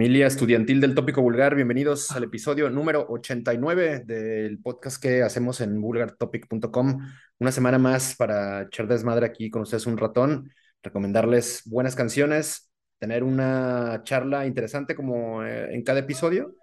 [0.00, 5.78] Familia estudiantil del tópico vulgar, bienvenidos al episodio número 89 del podcast que hacemos en
[5.78, 7.06] vulgartopic.com.
[7.38, 10.50] Una semana más para echar desmadre aquí con ustedes un ratón,
[10.82, 16.56] recomendarles buenas canciones, tener una charla interesante como eh, en cada episodio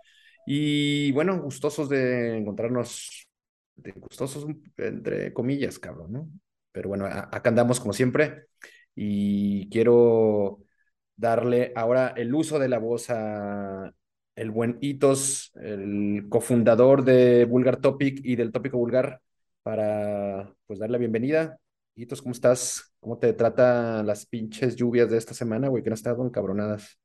[0.48, 3.28] y bueno, gustosos de encontrarnos,
[3.76, 4.48] de gustosos
[4.78, 6.30] entre comillas, cabrón, ¿no?
[6.72, 8.48] Pero bueno, acá andamos como siempre
[8.96, 10.64] y quiero
[11.18, 13.92] darle ahora el uso de la voz a
[14.36, 19.20] el buen Itos, el cofundador de Vulgar Topic y del Tópico Vulgar,
[19.64, 21.58] para pues darle la bienvenida.
[21.96, 22.94] Itos, ¿cómo estás?
[23.00, 25.84] ¿Cómo te trata las pinches lluvias de esta semana, güey?
[25.84, 27.00] Que no estás cabronadas.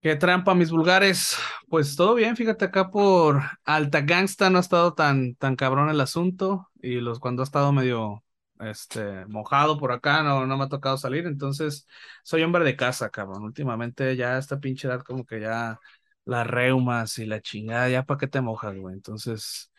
[0.00, 1.36] Qué trampa, mis vulgares.
[1.68, 6.00] Pues todo bien, fíjate acá por Alta Gangsta no ha estado tan, tan cabrón el
[6.00, 8.22] asunto y los cuando ha estado medio
[8.60, 11.86] este, mojado por acá, no, no me ha tocado salir, entonces
[12.24, 13.42] soy hombre de casa, cabrón.
[13.44, 15.78] Últimamente ya esta pinche edad como que ya
[16.24, 18.94] las reumas y la chingada, ya para qué te mojas, güey.
[18.94, 19.72] Entonces,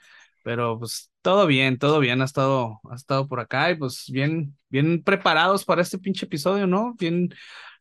[0.44, 4.58] pero pues todo bien, todo bien, ha estado, ha estado por acá y pues bien,
[4.70, 6.94] bien preparados para este pinche episodio, ¿no?
[6.96, 7.30] Bien,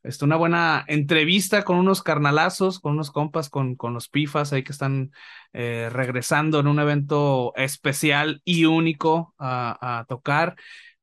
[0.02, 4.62] este, una buena entrevista con unos carnalazos, con unos compas, con, con los pifas ahí
[4.62, 5.10] que están
[5.52, 10.56] eh, regresando en un evento especial y único a, a tocar.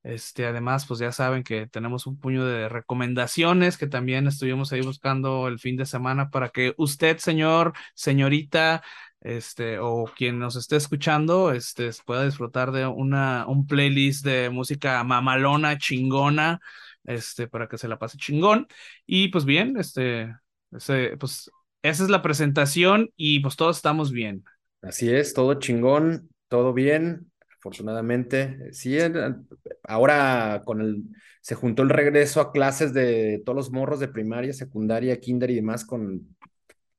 [0.04, 4.82] Este, además, pues ya saben que tenemos un puño de recomendaciones que también estuvimos ahí
[4.82, 8.84] buscando el fin de semana para que usted, señor, señorita,
[9.22, 15.02] este, o quien nos esté escuchando, este, pueda disfrutar de una, un playlist de música
[15.06, 16.60] mamalona, chingona,
[17.06, 18.68] este, para que se la pase chingón.
[19.06, 20.36] Y pues bien, este,
[20.72, 21.50] ese, pues
[21.82, 24.44] esa es la presentación y pues todos estamos bien.
[24.82, 27.32] Así es, todo chingón, todo bien
[27.64, 28.74] afortunadamente.
[28.74, 28.98] Sí,
[29.84, 31.04] ahora con el,
[31.40, 35.56] se juntó el regreso a clases de todos los morros de primaria, secundaria, kinder y
[35.56, 36.36] demás con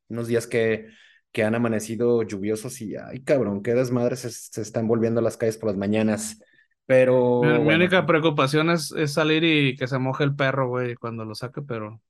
[0.08, 0.86] unos días que,
[1.32, 5.36] que han amanecido lluviosos y, ay, cabrón, qué desmadres se, se están volviendo a las
[5.36, 6.40] calles por las mañanas.
[6.86, 7.42] Pero.
[7.42, 11.34] Mi, única preocupación es, es, salir y que se moje el perro, güey, cuando lo
[11.34, 12.00] saque, pero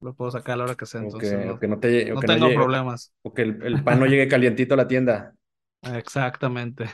[0.00, 1.02] lo puedo sacar a la hora que sea.
[1.02, 3.12] Entonces, no, que no, te, no tengo problemas.
[3.22, 5.34] O que el, el pan no llegue calientito a la tienda.
[5.82, 6.86] Exactamente.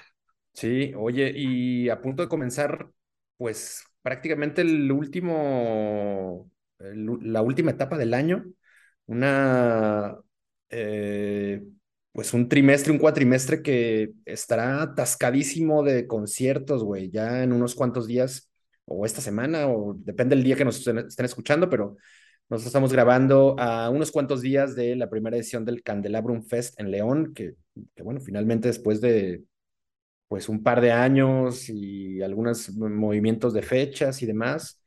[0.55, 2.91] Sí, oye, y a punto de comenzar,
[3.37, 8.45] pues prácticamente el último, la última etapa del año,
[9.07, 10.17] una,
[10.71, 11.63] eh,
[12.13, 18.07] pues un trimestre, un cuatrimestre que estará atascadísimo de conciertos, güey, ya en unos cuantos
[18.07, 18.51] días,
[18.85, 21.97] o esta semana, o depende del día que nos estén, escuchando, pero
[22.51, 26.91] nosotros estamos grabando a unos cuantos días de la primera edición del Candelabrum Fest en
[26.91, 27.55] León, que,
[27.95, 29.43] que bueno, finalmente después de
[30.33, 34.83] pues un par de años y algunos movimientos de fechas y demás,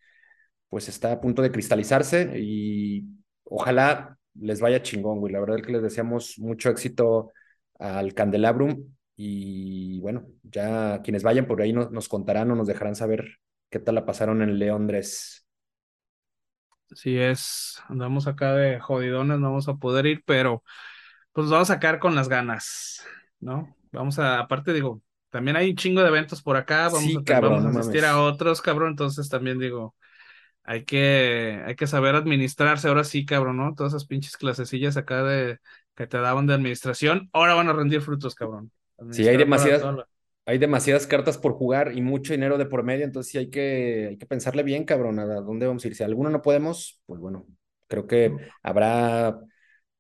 [0.69, 3.03] pues está a punto de cristalizarse y
[3.44, 5.31] ojalá les vaya chingón, güey.
[5.31, 7.31] La verdad es que les deseamos mucho éxito
[7.78, 13.38] al Candelabrum y bueno, ya quienes vayan por ahí nos contarán o nos dejarán saber
[13.69, 15.45] qué tal la pasaron en Leondres.
[16.89, 20.63] Sí es, andamos acá de jodidones, no vamos a poder ir, pero
[21.33, 23.06] pues vamos a sacar con las ganas,
[23.39, 23.77] ¿no?
[23.91, 25.03] Vamos a, aparte digo,
[25.35, 28.91] también hay un chingo de eventos por acá, vamos, a, cabrón, asistir a otros, cabrón,
[28.91, 29.94] entonces también digo,
[30.63, 33.75] hay que, hay que saber administrarse, ahora sí, cabrón, ¿no?
[33.75, 35.59] Todas esas pinches clasecillas acá de
[35.94, 38.72] que te daban de administración, ahora van a rendir frutos, cabrón.
[39.12, 40.06] Sí, hay demasiadas,
[40.45, 44.07] hay demasiadas cartas por jugar y mucho dinero de por medio, entonces sí hay que,
[44.12, 45.95] hay que pensarle bien, cabrón, a dónde vamos a ir.
[45.95, 47.45] Si alguno no podemos, pues bueno,
[47.90, 49.38] creo que habrá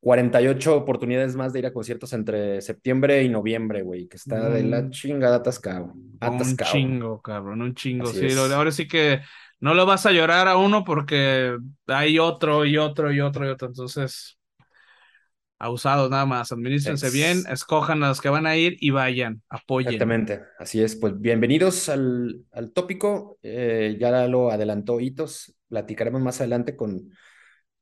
[0.05, 4.61] 48 oportunidades más de ir a conciertos entre septiembre y noviembre, güey, que está de
[4.61, 4.91] la mm.
[4.91, 5.95] chingada atascado.
[6.19, 6.69] atascado.
[6.69, 8.05] Un chingo, cabrón, un chingo.
[8.13, 9.21] sí, ahora sí que
[9.59, 11.57] no lo vas a llorar a uno porque
[11.87, 13.67] hay otro y otro y otro y otro.
[13.67, 14.37] Entonces,
[15.57, 16.51] abusados nada más.
[16.51, 19.95] Administrense bien, escojan a los que van a ir y vayan, apoyen.
[19.95, 20.95] Exactamente, así es.
[20.95, 23.39] Pues bienvenidos al, al tópico.
[23.41, 25.55] Eh, ya lo adelantó Hitos.
[25.67, 27.09] Platicaremos más adelante con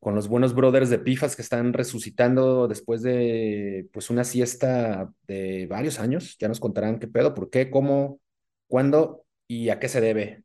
[0.04, 5.66] con los buenos brothers de Pifas que están resucitando después de pues una siesta de
[5.68, 6.36] varios años.
[6.40, 8.20] Ya nos contarán qué pedo, por qué, cómo,
[8.68, 10.44] cuándo y a qué se debe.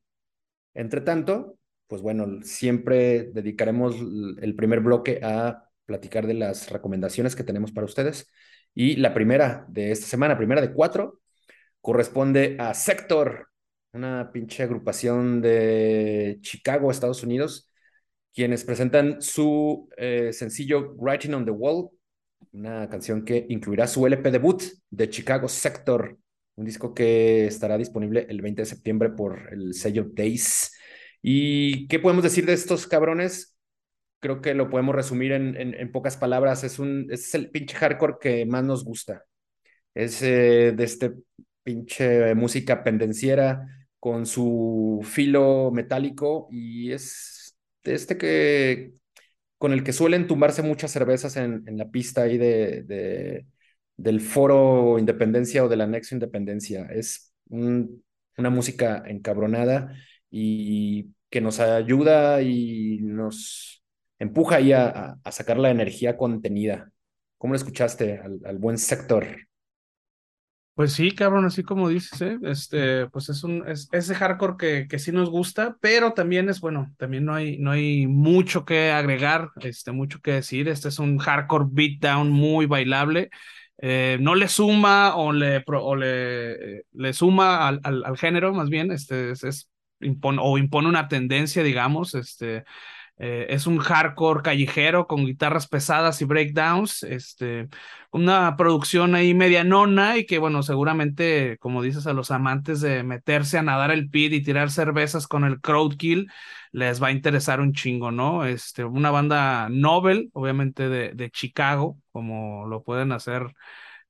[0.75, 1.59] Entre tanto,
[1.89, 7.87] pues bueno, siempre dedicaremos el primer bloque a platicar de las recomendaciones que tenemos para
[7.87, 8.29] ustedes.
[8.75, 11.21] Y la primera de esta semana, primera de cuatro,
[11.81, 13.49] corresponde a Sector,
[13.93, 17.68] una pinche agrupación de Chicago, Estados Unidos,
[18.35, 21.91] quienes presentan su eh, sencillo Writing on the Wall,
[22.53, 26.19] una canción que incluirá su LP debut de Chicago Sector,
[26.57, 30.73] un disco que estará disponible el 20 de septiembre por el sello Days.
[31.23, 33.59] ¿Y qué podemos decir de estos cabrones?
[34.21, 36.65] creo que lo podemos resumir en, pocas palabras.
[36.65, 39.25] Es, un, es el pinche hardcore que más nos gusta.
[39.95, 41.15] Es eh, de este
[41.63, 43.67] pinche música pendenciera
[43.99, 47.38] con su filo metálico y es
[47.85, 48.93] este que
[49.59, 53.47] con el que suelen tumbarse muchas cervezas en, en la pista ahí de, de,
[53.97, 56.87] del foro Independencia o del anexo Independencia.
[56.93, 59.95] Es una música encabronada
[60.31, 63.83] y que nos ayuda y nos
[64.19, 66.91] empuja ahí a, a sacar la energía contenida.
[67.39, 69.27] ¿Cómo lo escuchaste al, al buen sector?
[70.79, 72.39] Pues sí, cabrón, así como dices, ¿eh?
[72.45, 76.61] este, pues es un, es ese hardcore que, que sí nos gusta, pero también es,
[76.61, 81.01] bueno, también no hay, no hay mucho que agregar, este, mucho que decir, este es
[81.01, 83.29] un hardcore beatdown muy bailable,
[83.79, 88.71] eh, no le suma o le, o le, le suma al, al, al, género, más
[88.71, 92.63] bien, este, es, es impone, o impone una tendencia, digamos, este,
[93.19, 97.69] eh, es un hardcore callejero con guitarras pesadas y breakdowns, este,
[98.13, 103.59] una producción ahí medianona y que, bueno, seguramente, como dices, a los amantes de meterse
[103.59, 106.29] a nadar el pit y tirar cervezas con el crowdkill,
[106.73, 108.45] les va a interesar un chingo, ¿no?
[108.45, 113.53] Este, una banda Nobel, obviamente de, de Chicago, como lo pueden hacer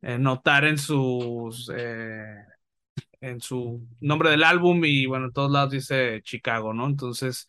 [0.03, 1.71] eh, notar en sus...
[1.75, 2.45] Eh,
[3.21, 6.87] en su nombre del álbum y bueno, en todos lados dice Chicago, ¿no?
[6.87, 7.49] Entonces,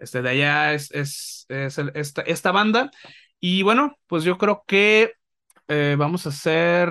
[0.00, 2.90] este, de allá es, es, es esta, esta, banda.
[3.38, 5.12] Y bueno, pues yo creo que
[5.68, 6.88] eh, vamos a hacer,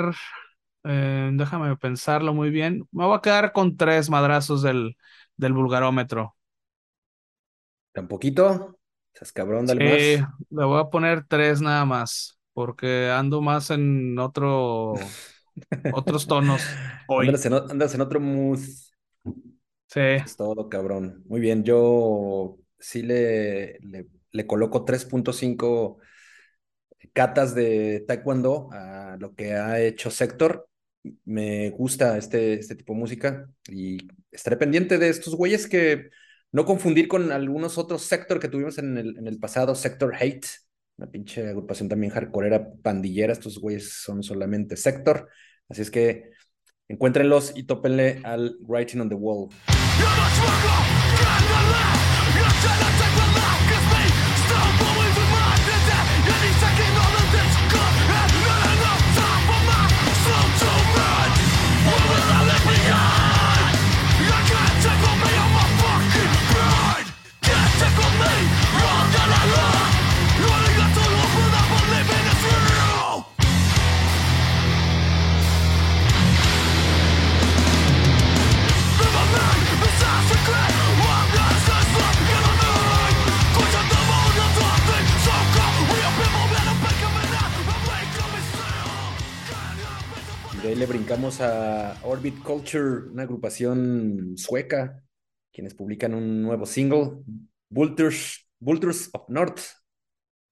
[0.84, 4.96] eh, déjame pensarlo muy bien, me voy a quedar con tres madrazos del,
[5.36, 6.36] del vulgarómetro.
[7.92, 8.80] ¿Tan poquito?
[9.14, 10.32] ¿Estás cabrón, dale sí, más?
[10.50, 14.94] le voy a poner tres nada más, porque ando más en otro,
[15.94, 16.62] otros tonos
[17.08, 17.28] hoy.
[17.28, 18.60] Andas en, andas en otro mood.
[19.88, 20.00] Sí.
[20.00, 21.24] Es todo, cabrón.
[21.26, 23.80] Muy bien, yo sí le,
[24.32, 25.98] le, coloco 3.5
[27.14, 30.68] catas de taekwondo a lo que ha hecho Sector.
[31.26, 36.10] Me gusta este, este tipo de música y estaré pendiente de estos güeyes que
[36.52, 40.48] no confundir con algunos otros Sector que tuvimos en el, en el pasado, Sector Hate,
[40.98, 43.34] una pinche agrupación también hardcoreera pandillera.
[43.34, 45.30] Estos güeyes son solamente Sector.
[45.70, 46.32] Así es que
[46.88, 49.50] encuéntrenlos y tópenle al Writing on the Wall.
[52.46, 53.69] Ahí le
[91.10, 95.04] brincamos a Orbit Culture, una agrupación sueca,
[95.52, 97.24] quienes publican un nuevo single,
[97.68, 99.60] Vultures, Vultures of North.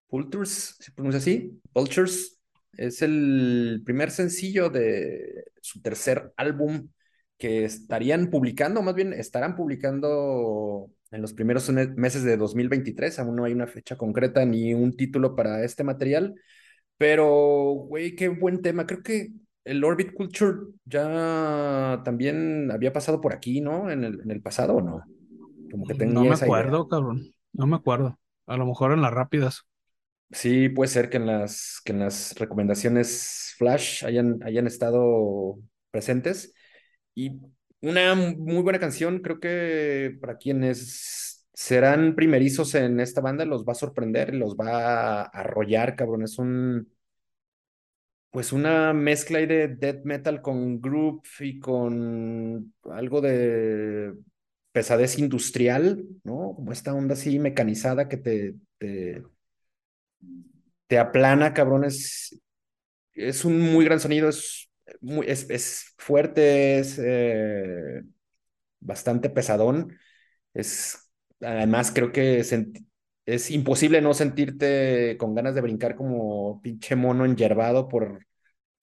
[0.10, 1.62] Vultures, ¿se pronuncia así?
[1.76, 2.40] Vultures.
[2.76, 6.90] Es el primer sencillo de su tercer álbum
[7.38, 13.20] que estarían publicando, más bien estarán publicando en los primeros meses de 2023.
[13.20, 16.34] Aún no hay una fecha concreta ni un título para este material.
[16.98, 17.28] Pero,
[17.88, 18.88] güey, qué buen tema.
[18.88, 19.34] Creo que
[19.68, 23.92] el Orbit Culture ya también había pasado por aquí, ¿no?
[23.92, 25.04] En el, en el pasado o no?
[25.70, 27.32] Como que tenía No me acuerdo, cabrón.
[27.52, 28.18] No me acuerdo.
[28.46, 29.66] A lo mejor en las rápidas.
[30.32, 35.60] Sí, puede ser que en las, que en las recomendaciones Flash hayan, hayan estado
[35.92, 36.54] presentes.
[37.14, 37.40] Y
[37.82, 43.72] una muy buena canción, creo que para quienes serán primerizos en esta banda los va
[43.72, 46.24] a sorprender, los va a arrollar, cabrón.
[46.24, 46.88] Es un
[48.38, 54.14] pues una mezcla de death metal con group y con algo de
[54.72, 56.54] pesadez industrial, ¿no?
[56.56, 59.24] Como esta onda así mecanizada que te, te,
[61.00, 61.84] aplana, cabrón.
[61.84, 62.40] Es,
[63.16, 64.70] es un muy gran sonido, es,
[65.02, 68.04] muy, es, es fuerte, es eh,
[68.80, 69.98] bastante pesadón.
[70.54, 71.10] Es,
[71.42, 72.46] además, creo que
[73.26, 78.27] es imposible no sentirte con ganas de brincar como pinche mono enyerbado por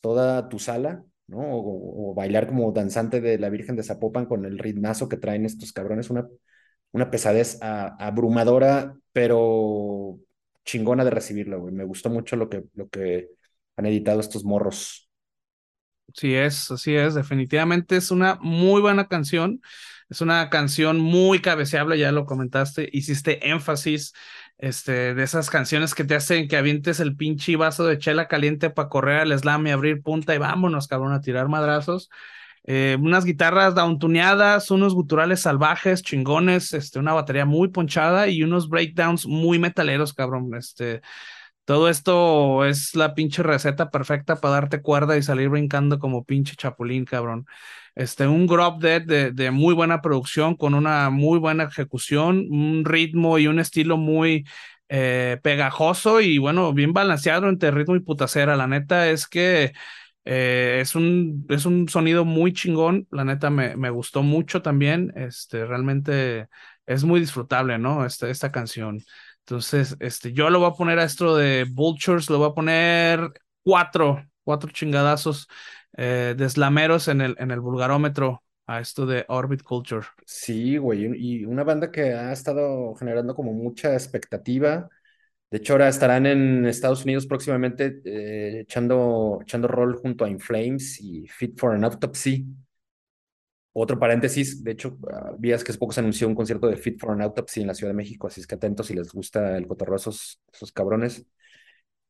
[0.05, 1.39] toda tu sala, ¿no?
[1.41, 5.73] O, bailar como danzante de la Virgen de Zapopan con el ritmazo que traen estos
[5.73, 6.27] cabrones, una,
[6.93, 10.19] una pesadez abrumadora, pero
[10.67, 11.73] chingona de recibirla, güey.
[11.73, 13.31] Me gustó mucho lo que, lo que
[13.77, 15.09] han editado estos morros.
[16.13, 19.63] Sí es, así es, definitivamente es una muy buena canción.
[20.11, 24.13] Es una canción muy cabeceable, ya lo comentaste, hiciste énfasis
[24.59, 28.71] este, de esas canciones que te hacen que avientes el pinche vaso de chela caliente
[28.71, 32.11] para correr al slam y abrir punta y vámonos, cabrón, a tirar madrazos.
[32.67, 38.69] Eh, unas guitarras downtuneadas, unos guturales salvajes, chingones, este, una batería muy ponchada y unos
[38.71, 40.55] breakdowns muy metaleros, cabrón.
[40.55, 41.03] Este,
[41.65, 46.57] todo esto es la pinche receta perfecta para darte cuerda y salir brincando como pinche
[46.57, 47.47] chapulín, cabrón.
[47.95, 52.85] Este, un Grub Dead de, de, muy buena producción, con una muy buena ejecución, un
[52.85, 54.47] ritmo y un estilo muy
[54.89, 58.57] eh, pegajoso y bueno, bien balanceado entre ritmo y putacera.
[58.57, 59.73] La neta es que
[60.25, 65.13] eh, es, un, es un sonido muy chingón, la neta me, me gustó mucho también,
[65.17, 66.49] este, realmente
[66.87, 68.05] es muy disfrutable, ¿no?
[68.07, 69.01] Esta, esta canción.
[69.47, 73.31] Entonces, este, yo lo voy a poner a esto de Vultures, lo voy a poner
[73.63, 75.49] cuatro, cuatro chingadazos
[75.97, 80.07] eh, de slameros en el, en el vulgarómetro a esto de Orbit Culture.
[80.27, 84.89] Sí, güey, y una banda que ha estado generando como mucha expectativa.
[85.51, 91.01] De hecho, ahora estarán en Estados Unidos próximamente eh, echando, echando rol junto a Inflames
[91.01, 92.47] y Fit for an Autopsy.
[93.77, 97.01] Otro paréntesis, de hecho, uh, vi que hace poco se anunció un concierto de Fit
[97.01, 99.57] for an Autopsy en la Ciudad de México, así es que atentos si les gusta
[99.57, 101.27] el cotorreo esos, esos cabrones.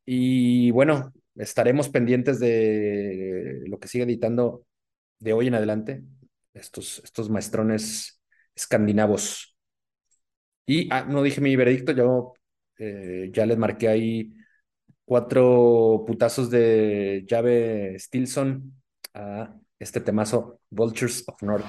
[0.04, 4.66] Y bueno, estaremos pendientes de lo que sigue editando
[5.20, 6.04] de hoy en adelante
[6.52, 8.20] estos, estos maestrones
[8.54, 9.56] escandinavos.
[10.66, 12.34] Y ah, no dije mi veredicto, yo
[12.78, 14.34] eh, ya les marqué ahí
[15.04, 18.74] cuatro putazos de llave Stilson
[19.14, 21.64] a este temazo Vultures of North.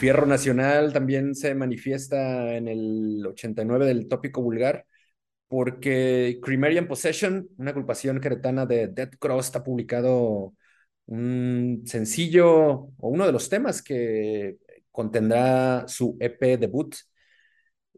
[0.00, 4.86] Fierro nacional también se manifiesta en el 89 del tópico vulgar,
[5.48, 10.54] porque Cremerian Possession, una agrupación queretana de Dead Cross, ha publicado
[11.06, 12.48] un sencillo
[12.98, 14.58] o uno de los temas que
[14.90, 16.94] contendrá su EP debut.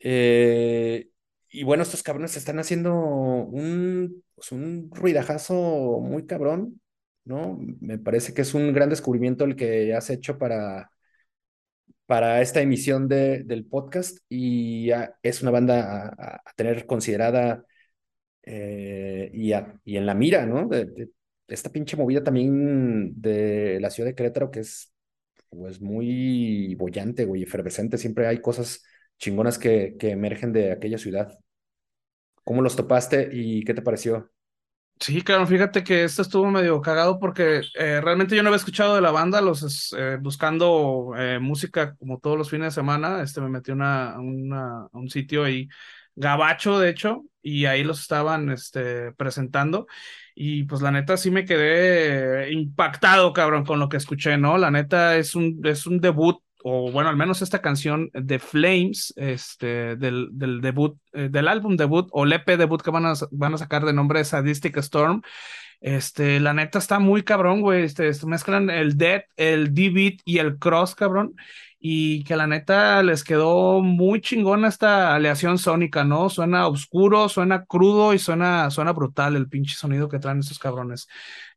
[0.01, 1.09] Eh,
[1.51, 6.81] y bueno, estos cabrones están haciendo un, pues un ruidajazo muy cabrón,
[7.25, 7.59] ¿no?
[7.81, 10.92] Me parece que es un gran descubrimiento el que has hecho para
[12.13, 14.91] para esta emisión de, del podcast y
[15.23, 17.65] es una banda a, tener considerada
[18.43, 19.53] eh, y,
[19.97, 20.69] en la mira, ¿no?
[20.69, 21.09] De,
[21.49, 24.93] esta pinche movida también de la ciudad de Querétaro que es
[25.49, 27.97] pues muy bollante, güey, efervescente.
[27.97, 28.85] Siempre hay cosas
[29.19, 31.39] chingonas que emergen de aquella ciudad.
[32.45, 34.31] ¿Cómo los topaste y qué te pareció?
[35.03, 38.95] Sí, claro, fíjate que esto estuvo medio cagado porque eh, realmente yo no había escuchado
[38.95, 43.41] de la banda, los eh, buscando eh, música como todos los fines de semana, este
[43.41, 45.69] me metí a un sitio ahí,
[46.15, 49.89] Gabacho de hecho, y ahí los estaban este, presentando
[50.37, 54.57] y pues la neta sí me quedé impactado, cabrón, con lo que escuché, ¿no?
[54.57, 59.13] La neta es un, es un debut o bueno, al menos esta canción de Flames,
[59.17, 63.15] este, del, del debut, eh, del álbum debut o el EP debut que van a,
[63.31, 65.23] van a sacar de nombre Sadistic Storm,
[65.83, 70.39] este, la neta está muy cabrón, güey, este, este mezclan el Dead, el D-Beat y
[70.39, 71.35] el Cross, cabrón,
[71.81, 76.31] y que la neta les quedó muy chingona esta aleación sónica, ¿no?
[76.31, 81.09] Suena oscuro, suena crudo y suena, suena brutal el pinche sonido que traen estos cabrones.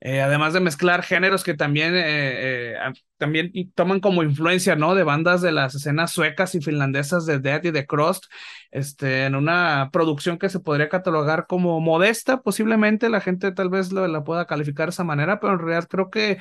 [0.08, 2.78] Eh, además de mezclar géneros que también, eh, eh,
[3.18, 4.94] también toman como influencia, ¿no?
[4.94, 8.26] De bandas de las escenas suecas y finlandesas de Dead y de Crust,
[8.70, 13.92] este, en una producción que se podría catalogar como modesta, posiblemente la gente tal vez
[13.92, 16.38] la pueda calificar de esa manera, pero en realidad creo que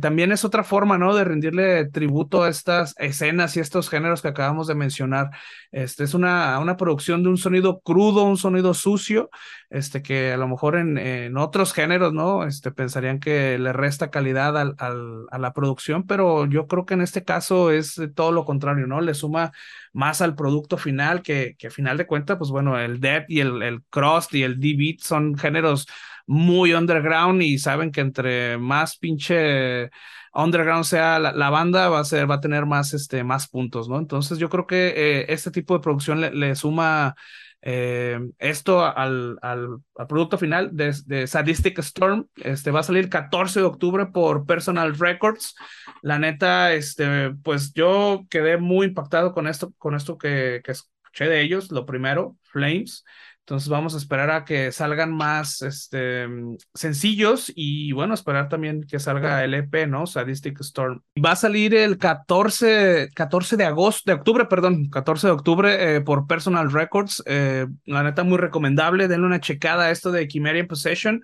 [0.00, 1.14] también es otra forma, ¿no?
[1.14, 5.30] De rendirle tributo a estas escenas y estos géneros que acabamos de mencionar.
[5.72, 9.28] Este es una, una producción de un sonido crudo, un sonido sucio,
[9.68, 12.44] este que a lo mejor en, en otros géneros, ¿no?
[12.44, 16.94] Este pensarían que le resta calidad al, al, a la producción, pero yo creo que
[16.94, 19.00] en este caso es todo lo contrario, ¿no?
[19.00, 19.50] Le suma
[19.92, 23.40] más al producto final que, que a final de cuentas, pues bueno, el Dead y
[23.40, 25.88] el, el Crust y el D-Beat son géneros
[26.26, 29.90] muy underground y saben que entre más pinche
[30.34, 33.98] underground sea la, banda, va a ser, va a tener más, este, más puntos, ¿no?
[33.98, 37.16] Entonces yo creo que eh, este tipo de producción le, suma
[37.60, 43.60] Eh, esto al, al, producto final de, de, Sadistic Storm este, va a salir 14
[43.60, 45.54] de octubre por Personal Records.
[46.02, 51.40] La neta, este, pues yo quedé muy impactado con esto, con esto que escuché de
[51.40, 51.70] ellos.
[51.72, 53.04] Lo primero, Flames.
[53.48, 56.26] Entonces vamos a esperar a que salgan más este,
[56.74, 60.06] sencillos y bueno, esperar también que salga el EP, ¿no?
[60.06, 61.00] Sadistic Storm.
[61.24, 66.00] Va a salir el 14, 14 de agosto, de octubre, perdón, 14 de octubre eh,
[66.02, 67.22] por Personal Records.
[67.24, 71.22] Eh, la neta muy recomendable, denle una checada a esto de Chimerian Possession.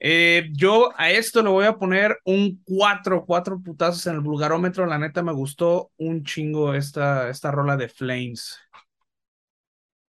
[0.00, 4.86] Eh, yo a esto le voy a poner un 4, 4 putazos en el vulgarómetro.
[4.86, 8.58] La neta me gustó un chingo esta, esta rola de Flames.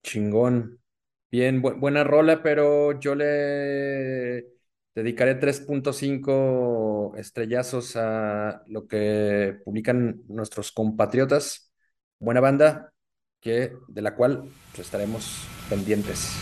[0.03, 0.81] Chingón.
[1.31, 4.47] Bien, buena rola, pero yo le
[4.95, 11.73] dedicaré 3.5 estrellazos a lo que publican nuestros compatriotas.
[12.19, 12.93] Buena banda,
[13.41, 16.33] que, de la cual pues, estaremos pendientes.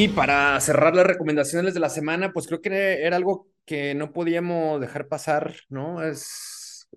[0.00, 4.12] Y para cerrar las recomendaciones de la semana, pues creo que era algo que no
[4.12, 6.04] podíamos dejar pasar, ¿no?
[6.04, 6.88] Es,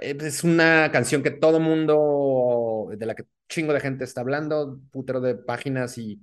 [0.00, 4.80] eh, es una canción que todo mundo, de la que chingo de gente está hablando,
[4.90, 6.18] putero de páginas y,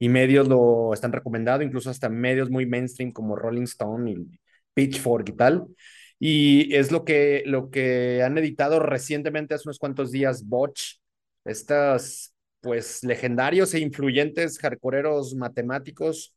[0.00, 4.40] y medios lo están recomendando, incluso hasta medios muy mainstream como Rolling Stone y
[4.74, 5.68] Pitchfork y tal.
[6.18, 10.96] Y es lo que, lo que han editado recientemente, hace unos cuantos días, Botch,
[11.44, 12.34] estas
[12.66, 16.34] pues legendarios e influyentes hardcoreeros matemáticos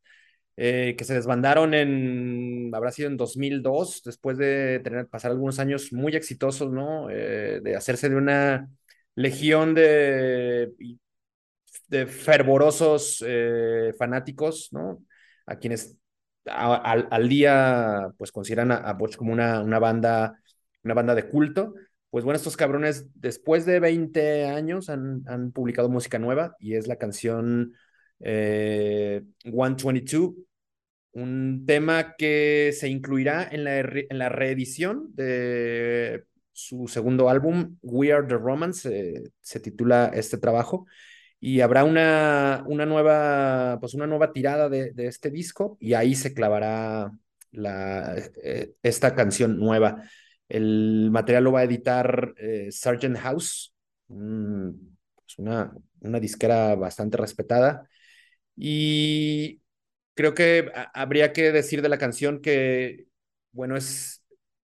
[0.57, 5.91] eh, que se desbandaron en, habrá sido en 2002, después de tener, pasar algunos años
[5.93, 7.09] muy exitosos, ¿no?
[7.09, 8.69] Eh, de hacerse de una
[9.15, 10.71] legión de,
[11.87, 15.03] de fervorosos eh, fanáticos, ¿no?
[15.45, 15.95] A quienes
[16.45, 20.39] al día, pues consideran a, a como una, una banda,
[20.83, 21.75] una banda de culto
[22.09, 26.87] pues bueno, estos cabrones después de 20 años han, han publicado música nueva y es
[26.87, 27.73] la canción
[28.19, 30.33] eh, 122,
[31.13, 38.11] un tema que se incluirá en la, en la reedición de su segundo álbum, We
[38.11, 40.85] Are the Romance, eh, se titula este trabajo,
[41.39, 46.13] y habrá una, una, nueva, pues una nueva tirada de, de este disco y ahí
[46.15, 47.11] se clavará
[47.51, 50.03] la, eh, esta canción nueva.
[50.49, 52.69] El material lo va a editar eh,
[53.19, 53.73] House,
[54.07, 57.87] pues una, una disquera bastante respetada.
[58.55, 59.61] Y
[60.15, 63.05] creo que habría que decir de la canción que,
[63.51, 64.23] bueno, es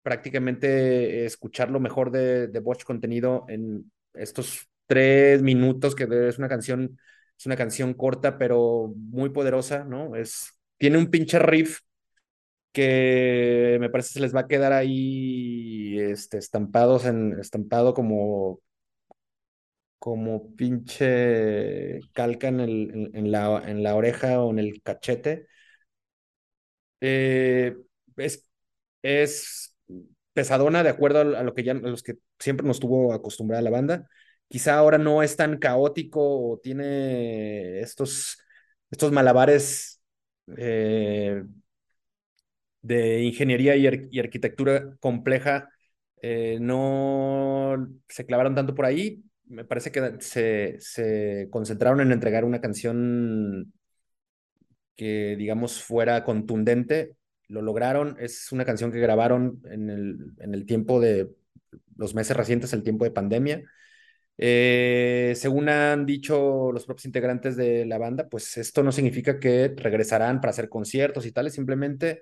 [0.04, 6.50] prácticamente escuchar lo mejor de, de Botch contenido en estos tres minutos, que es una
[6.50, 7.00] canción,
[7.38, 10.16] es una canción corta, pero muy poderosa, ¿no?
[10.16, 11.80] Es, tiene un pinche riff
[12.74, 18.62] que me parece se les va a quedar ahí este, estampados en, estampado como,
[20.00, 25.48] como pinche calca en, el, en, la, en la oreja o en el cachete.
[27.02, 27.76] Eh,
[28.18, 28.50] es,
[29.04, 29.76] es
[30.34, 34.10] pesadona de acuerdo a, lo que ya, los que siempre nos tuvo acostumbrada la banda.
[34.48, 38.40] Quizá ahora no es tan caótico o tiene estos,
[38.92, 40.02] estos malabares
[40.58, 41.44] eh,
[42.84, 45.70] de ingeniería y, arquitectura compleja
[46.22, 49.24] eh, no se clavaron tanto por ahí.
[49.46, 50.18] Me parece que
[50.80, 53.74] se, concentraron en entregar una canción
[54.96, 57.16] que, digamos, fuera contundente.
[57.48, 58.16] Lo lograron.
[58.20, 61.30] Es una canción que grabaron en el, en el tiempo de
[61.98, 63.64] los meses recientes, el tiempo de pandemia.
[64.38, 69.74] Eh, según han dicho los propios integrantes de la banda, pues esto no significa que
[69.78, 72.22] regresarán para hacer conciertos y tales, simplemente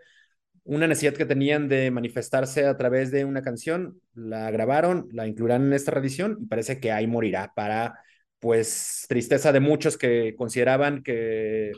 [0.63, 5.65] una necesidad que tenían de manifestarse a través de una canción, la grabaron, la incluirán
[5.65, 8.00] en esta reedición y parece que ahí morirá para,
[8.39, 11.71] pues, tristeza de muchos que consideraban que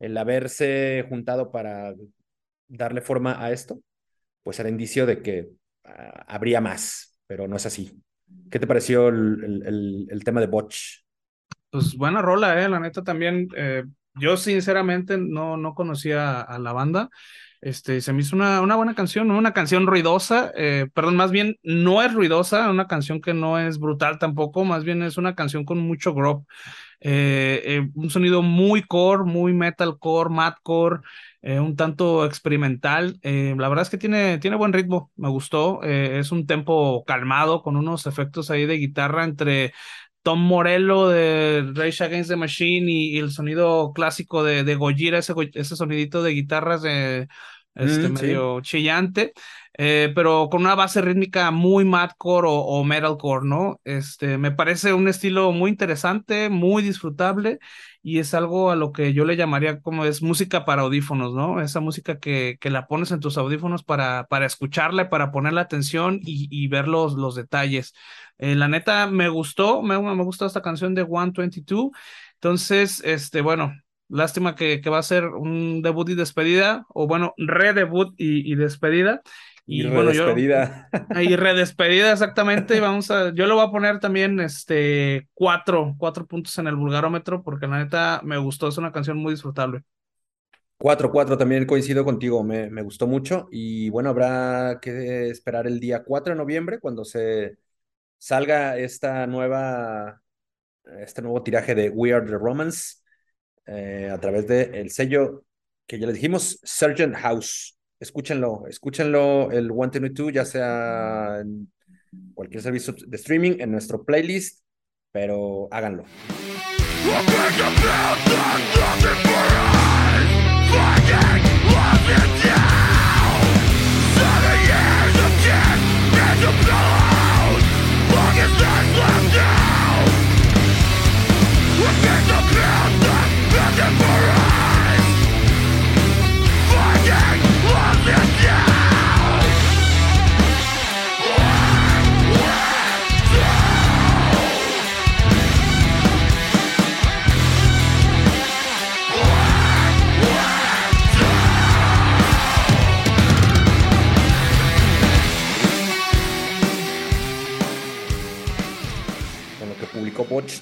[0.00, 1.94] el haberse juntado para
[2.68, 3.80] darle forma a esto,
[4.42, 5.48] pues era indicio de que
[5.84, 8.00] ah, habría más, pero no es así.
[8.50, 11.04] ¿Qué te pareció el, el, el, tema de Botch?
[11.70, 13.48] Pues buena rola, eh, la neta también.
[13.56, 13.84] Eh
[14.14, 17.10] yo sinceramente no, no conocía a la banda.
[17.64, 21.56] Este, se me hizo una, una buena canción, una canción ruidosa, eh, perdón, más bien
[21.62, 25.64] no es ruidosa, una canción que no es brutal tampoco, más bien es una canción
[25.64, 26.44] con mucho grop,
[27.00, 31.00] eh, eh, un sonido muy core, muy metalcore, madcore,
[31.42, 33.18] un tanto experimental.
[33.22, 37.76] la verdad es que tiene, tiene buen ritmo, me gustó, es un tempo calmado con
[37.76, 39.74] unos efectos ahí de guitarra entre
[40.24, 45.34] Tom Morello de Rage Against the Machine y, el sonido clásico de, de Gojira, ese,
[45.54, 47.28] ese sonidito de guitarras de
[47.74, 49.32] este, mm, medio chillante,
[49.76, 53.80] eh, pero con una base rítmica muy madcore o, o, metalcore, ¿no?
[53.84, 57.58] Este, me parece un estilo muy interesante, muy disfrutable
[58.02, 61.60] y es algo a lo que yo le llamaría como es música para audífonos, ¿no?
[61.60, 66.20] Esa música que, que la pones en tus audífonos para, para escucharla, para ponerle atención
[66.22, 67.94] y, y ver los, los detalles.
[68.38, 71.90] Eh, la neta, me gustó, me, me gustó esta canción de 122.
[72.34, 73.74] Entonces, este, bueno,
[74.08, 78.54] Lástima que, que va a ser un debut y despedida, o bueno, redebut y, y
[78.54, 79.22] despedida.
[79.66, 80.12] Y, y bueno.
[80.12, 80.34] Yo,
[81.20, 82.80] y redespedida, exactamente.
[82.80, 87.42] Vamos a, yo le voy a poner también este cuatro, cuatro puntos en el vulgarómetro,
[87.42, 89.82] porque la neta me gustó, es una canción muy disfrutable.
[90.76, 93.48] Cuatro, cuatro, también coincido contigo, me, me gustó mucho.
[93.50, 97.56] Y bueno, habrá que esperar el día 4 de noviembre, cuando se
[98.18, 100.20] salga esta nueva,
[101.00, 103.03] este nuevo tiraje de We Are the Romance
[103.66, 105.44] eh, a través del el sello
[105.86, 107.78] que ya les dijimos, Sergeant House.
[108.00, 111.72] Escúchenlo, escúchenlo el 122, ya sea en
[112.34, 114.60] cualquier servicio de streaming, en nuestro playlist,
[115.12, 116.04] pero háganlo.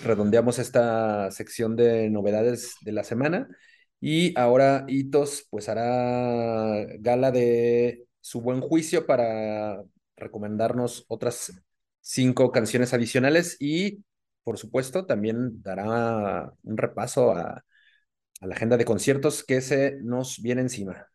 [0.02, 3.48] Redondeamos esta sección de novedades de la semana.
[4.00, 9.82] Y ahora Hitos pues hará gala de su buen juicio para
[10.16, 11.52] recomendarnos otras
[12.00, 14.04] cinco canciones adicionales y
[14.44, 17.64] por supuesto también dará un repaso a
[18.40, 21.11] la agenda de conciertos que se nos viene encima.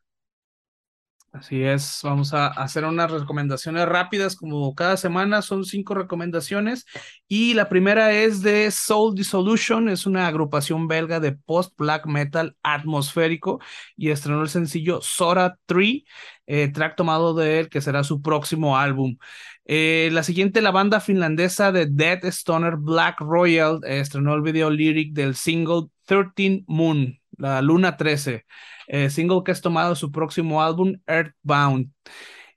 [1.38, 6.86] Así es, vamos a hacer unas recomendaciones rápidas como cada semana, son cinco recomendaciones
[7.28, 13.60] y la primera es de Soul Dissolution, es una agrupación belga de post-black metal atmosférico
[13.96, 16.04] y estrenó el sencillo Sora 3,
[16.48, 19.18] eh, track tomado de él que será su próximo álbum.
[19.66, 24.72] Eh, la siguiente, la banda finlandesa de Dead Stoner Black Royal, eh, estrenó el video
[24.72, 28.46] lyric del single 13 Moon, la luna 13.
[28.88, 31.92] Eh, single que es tomado su próximo álbum, Earthbound.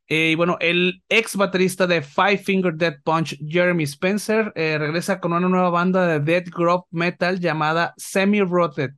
[0.09, 5.21] Eh, y bueno, el ex baterista de Five Finger Dead Punch, Jeremy Spencer, eh, regresa
[5.21, 8.91] con una nueva banda de death grove metal llamada Semi Rotted.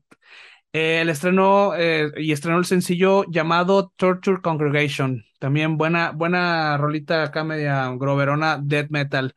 [0.73, 1.73] el estreno
[2.17, 5.23] y estrenó el sencillo llamado Torture Congregation.
[5.39, 9.35] También buena, buena rolita acá media groverona death metal.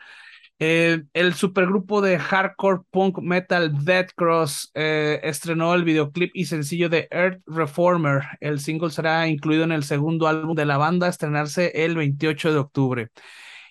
[0.58, 6.88] Eh, el supergrupo de hardcore punk metal Dead Cross eh, estrenó el videoclip y sencillo
[6.88, 8.22] de Earth Reformer.
[8.39, 12.60] El single será incluido en el segundo álbum de la banda, estrenarse el 28 de
[12.60, 13.10] octubre.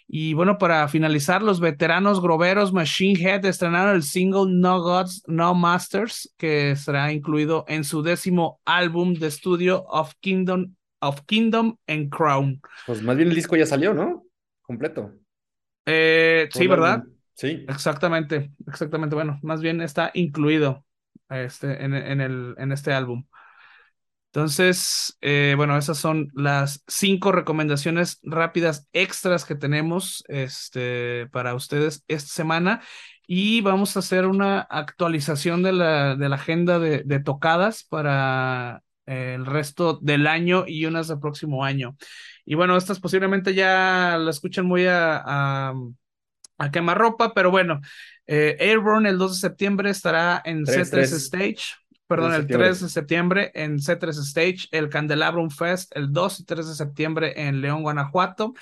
[0.06, 5.54] Y bueno, para finalizar, los veteranos groveros Machine Head estrenaron el single No Gods, No
[5.54, 12.10] Masters, que será incluido en su décimo álbum de estudio of Kingdom, of Kingdom and
[12.10, 12.60] Crown.
[12.86, 14.24] Pues más bien el disco ya salió, ¿no?
[14.60, 15.23] Completo.
[15.86, 17.04] Eh, sí, ¿verdad?
[17.34, 17.64] Sí.
[17.68, 19.14] Exactamente, exactamente.
[19.14, 20.84] Bueno, más bien está incluido
[21.28, 23.24] este, en, en, el, en este álbum.
[24.32, 32.04] Entonces, eh, bueno, esas son las cinco recomendaciones rápidas extras que tenemos este, para ustedes
[32.08, 32.82] esta semana.
[33.28, 38.82] Y vamos a hacer una actualización de la, de la agenda de, de tocadas para
[39.06, 41.96] el resto del año y unas del próximo año.
[42.44, 45.74] Y bueno, estas posiblemente ya la escuchan muy a, a,
[46.58, 47.80] a quemarropa, pero bueno,
[48.26, 51.76] eh, Airborne el 2 de septiembre estará en C3 Stage.
[52.06, 56.68] Perdón, el 3 de septiembre en C3 Stage, el Candelabrum Fest el 2 y 3
[56.68, 58.52] de septiembre en León, Guanajuato,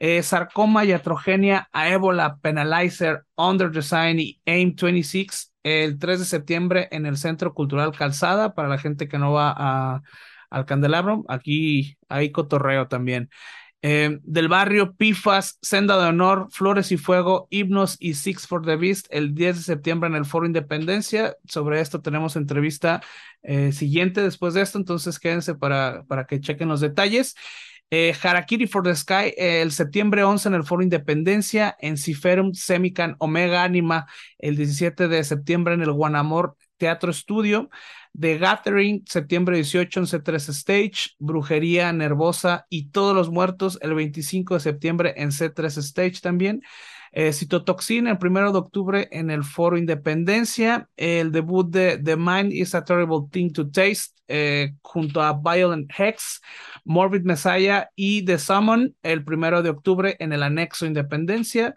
[0.00, 7.06] eh, Sarcoma, Iatrogenia, Aébola, Penalizer, Under Design y AIM 26 el 3 de septiembre en
[7.06, 10.02] el Centro Cultural Calzada, para la gente que no va a,
[10.50, 13.30] al Candelabro, aquí hay cotorreo también.
[13.80, 18.74] Eh, del barrio Pifas, Senda de Honor, Flores y Fuego, Himnos y Six for the
[18.74, 21.36] Beast el 10 de septiembre en el Foro Independencia.
[21.46, 23.00] Sobre esto tenemos entrevista
[23.42, 27.36] eh, siguiente después de esto, entonces quédense para, para que chequen los detalles.
[27.90, 33.16] Eh, Harakiri for the Sky el septiembre 11 en el Foro Independencia, en Ciferum Semican
[33.18, 34.06] Omega Anima
[34.38, 37.68] el 17 de septiembre en el Guanamor Teatro Estudio.
[38.18, 44.54] The Gathering, septiembre 18 en C3 Stage, Brujería Nervosa y Todos los Muertos el 25
[44.54, 46.62] de septiembre en C3 Stage también.
[47.12, 50.88] Eh, Citotoxina el primero de octubre en el Foro Independencia.
[50.96, 55.90] El debut de The Mind is a Terrible Thing to Taste eh, junto a Violent
[55.96, 56.42] Hex,
[56.84, 61.74] Morbid Messiah y The Summon el primero de octubre en el Anexo Independencia.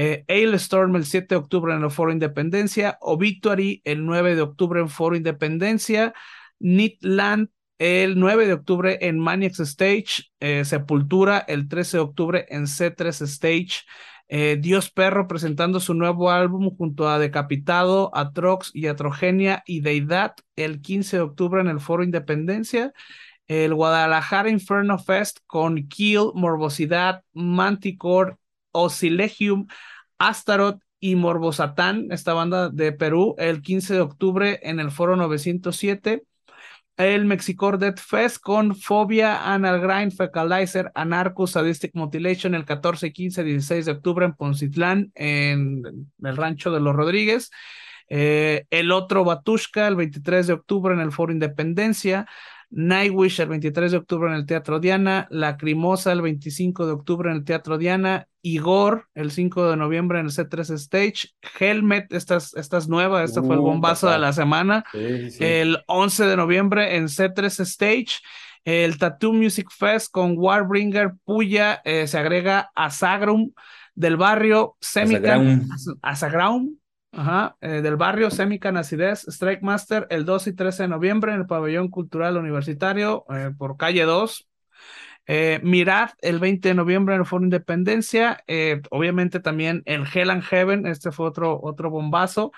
[0.00, 4.80] Eh, Storm el 7 de octubre en el Foro Independencia, Obituary el 9 de octubre
[4.80, 6.14] en Foro Independencia,
[6.60, 12.68] Nitland el 9 de octubre en Maniacs Stage, eh, Sepultura el 13 de octubre en
[12.68, 13.80] C3 Stage,
[14.28, 20.34] eh, Dios Perro presentando su nuevo álbum junto a Decapitado, Atrox y Atrogenia y Deidad
[20.54, 22.92] el 15 de octubre en el Foro Independencia,
[23.48, 28.36] el Guadalajara Inferno Fest con Kill, Morbosidad, Manticore,
[28.78, 29.66] Osilegium,
[30.18, 36.22] Astaroth y Morbosatán, esta banda de Perú, el 15 de octubre en el Foro 907.
[36.96, 43.86] El Mexicor Death Fest con Fobia, Analgrind, Fecalizer, Anarchus, Sadistic Mutilation el 14, 15, 16
[43.86, 47.52] de octubre en Poncitlán, en el rancho de los Rodríguez.
[48.08, 52.26] Eh, el otro Batushka el 23 de octubre en el Foro Independencia.
[52.70, 57.36] Nightwish el 23 de octubre en el Teatro Diana, Lacrimosa el 25 de octubre en
[57.36, 62.88] el Teatro Diana, Igor el 5 de noviembre en el C3 Stage, Helmet, esta es,
[62.88, 67.60] nueva, este fue el uh, bombazo de la semana, el 11 de noviembre en C3
[67.60, 68.20] Stage,
[68.64, 73.52] el Tattoo Music Fest con Warbringer, Puya, eh, se agrega a Sagrum
[73.94, 75.68] del barrio Semican,
[76.02, 76.76] Asagraum,
[77.10, 81.40] Ajá, eh, del barrio Semican Acidez, Strike Master, el 2 y 13 de noviembre en
[81.40, 84.46] el Pabellón Cultural Universitario eh, por calle 2.
[85.30, 88.42] Eh, Mirad, el 20 de noviembre en el Foro Independencia.
[88.90, 92.52] obviamente también el Hell and Heaven, este fue otro, otro bombazo,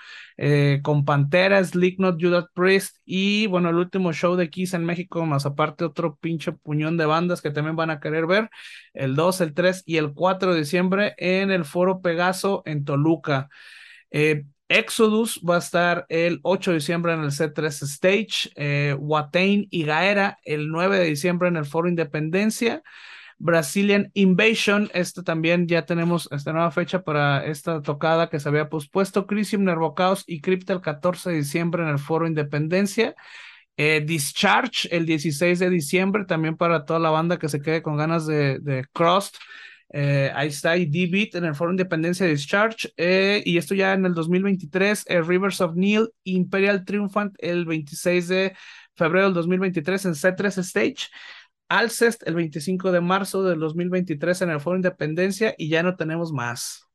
[0.81, 5.45] con Pantera, Slipknot, Judas Priest y bueno, el último show de Kiss en México, más
[5.45, 8.49] aparte otro pinche puñón de bandas que también van a querer ver,
[8.93, 13.49] el 2, el 3 y el 4 de diciembre en el Foro Pegaso en Toluca.
[14.11, 18.95] Eh, Exodus va a estar el 8 de diciembre en el C3 Stage, eh,
[19.69, 22.81] y Gaera el 9 de diciembre en el Foro Independencia,
[23.37, 28.69] Brazilian Invasion, este también ya tenemos esta nueva fecha para esta tocada que se había
[28.69, 33.15] pospuesto, Crisium, Nervocaos y Crypta el 14 de diciembre en el Foro Independencia.
[33.77, 37.97] Eh, Discharge el 16 de diciembre, también para toda la banda que se quede con
[37.97, 39.39] ganas de, de Crossed.
[39.93, 42.93] Eh, ahí está, y D-Beat en el Foro Independencia Discharge.
[42.95, 48.27] Eh, y esto ya en el 2023, eh, Rivers of Neil, Imperial Triumphant el 26
[48.29, 48.55] de
[48.95, 51.09] febrero del 2023 en C3 Stage.
[51.67, 56.31] Alcest el 25 de marzo del 2023 en el Foro Independencia y ya no tenemos
[56.31, 56.85] más.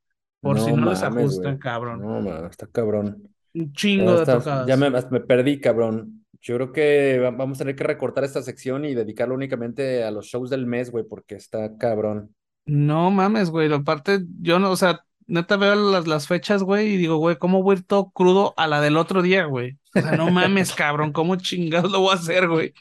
[0.41, 2.01] Por si no les ajustan, cabrón.
[2.01, 3.31] No, está cabrón.
[3.55, 4.67] Un chingo de tocadas.
[4.67, 6.25] Ya me, me perdí, cabrón.
[6.43, 10.27] Yo creo que vamos a tener que recortar esta sección y dedicarlo únicamente a los
[10.27, 12.36] shows del mes, güey, porque está cabrón.
[12.67, 13.73] No mames, güey.
[13.73, 17.63] Aparte, yo no, o sea, neta veo las, las fechas, güey, y digo, güey, ¿cómo
[17.63, 19.79] voy a ir todo crudo a la del otro día, güey?
[19.95, 22.75] O sea, no mames, cabrón, ¿cómo chingados lo voy a hacer, güey?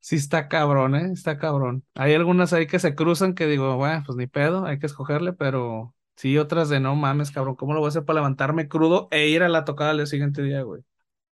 [0.00, 1.10] Sí está cabrón, ¿eh?
[1.12, 1.84] Está cabrón.
[1.94, 5.32] Hay algunas ahí que se cruzan que digo, bueno, pues ni pedo, hay que escogerle,
[5.32, 9.08] pero sí, otras de no mames, cabrón, ¿cómo lo voy a hacer para levantarme crudo
[9.10, 10.82] e ir a la tocada el siguiente día, güey?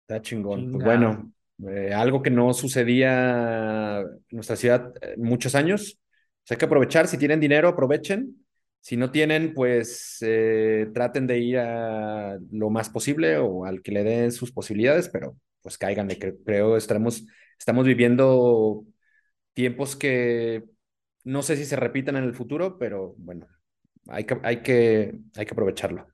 [0.02, 0.72] Está chingón.
[0.72, 1.32] Pues bueno,
[1.68, 5.98] eh, algo que no sucedía en nuestra ciudad en muchos años,
[6.54, 8.44] hay que aprovechar, si tienen dinero, aprovechen.
[8.80, 13.90] Si no tienen, pues eh, traten de ir a lo más posible o al que
[13.92, 16.18] le den sus posibilidades, pero pues cáiganle.
[16.18, 17.26] Creo, creo estamos,
[17.58, 18.84] estamos viviendo
[19.54, 20.64] tiempos que
[21.24, 23.48] no sé si se repitan en el futuro, pero bueno,
[24.08, 26.06] hay que, hay que, hay que aprovecharlo.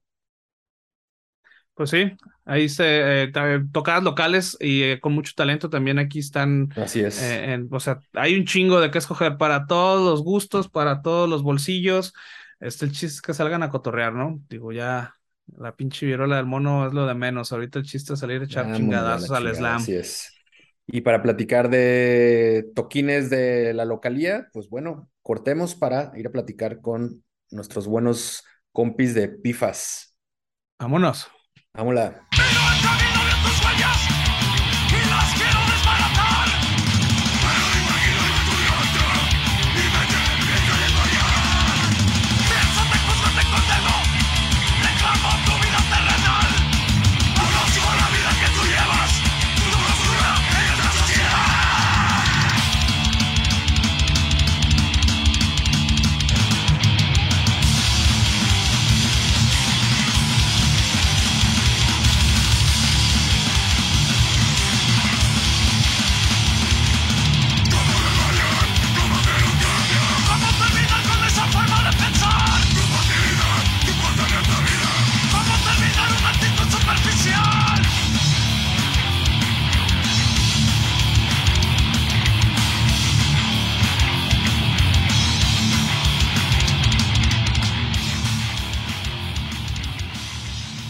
[1.74, 2.12] Pues sí,
[2.44, 3.32] ahí se eh,
[3.72, 6.68] tocadas locales y eh, con mucho talento también aquí están.
[6.76, 7.22] Así es.
[7.22, 11.28] Eh, o sea, hay un chingo de qué escoger para todos los gustos, para todos
[11.30, 12.12] los bolsillos.
[12.60, 14.40] Este, el chiste es que salgan a cotorrear, ¿no?
[14.50, 15.14] Digo, ya
[15.56, 17.52] la pinche virola del mono es lo de menos.
[17.52, 19.76] Ahorita el chiste es salir a echar chingadazos al slam.
[19.76, 20.32] Así es.
[20.86, 26.80] Y para platicar de toquines de la localía, pues bueno, cortemos para ir a platicar
[26.80, 30.14] con nuestros buenos compis de Pifas.
[30.78, 31.30] Vámonos.
[31.74, 32.31] Vámonos.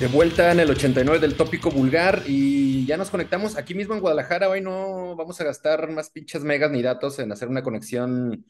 [0.03, 4.01] De vuelta en el 89 del tópico vulgar y ya nos conectamos aquí mismo en
[4.01, 4.49] Guadalajara.
[4.49, 8.45] Hoy no vamos a gastar más pinches megas ni datos en hacer una conexión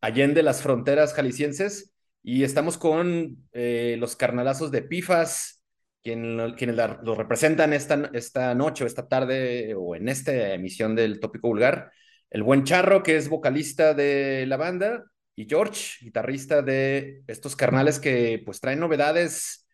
[0.00, 5.62] allende las fronteras jaliscienses y estamos con eh, los carnalazos de Pifas,
[6.02, 11.20] quien, quienes los representan esta, esta noche o esta tarde o en esta emisión del
[11.20, 11.92] tópico vulgar.
[12.30, 15.04] El buen Charro, que es vocalista de la banda,
[15.34, 19.65] y George, guitarrista de estos carnales que pues traen novedades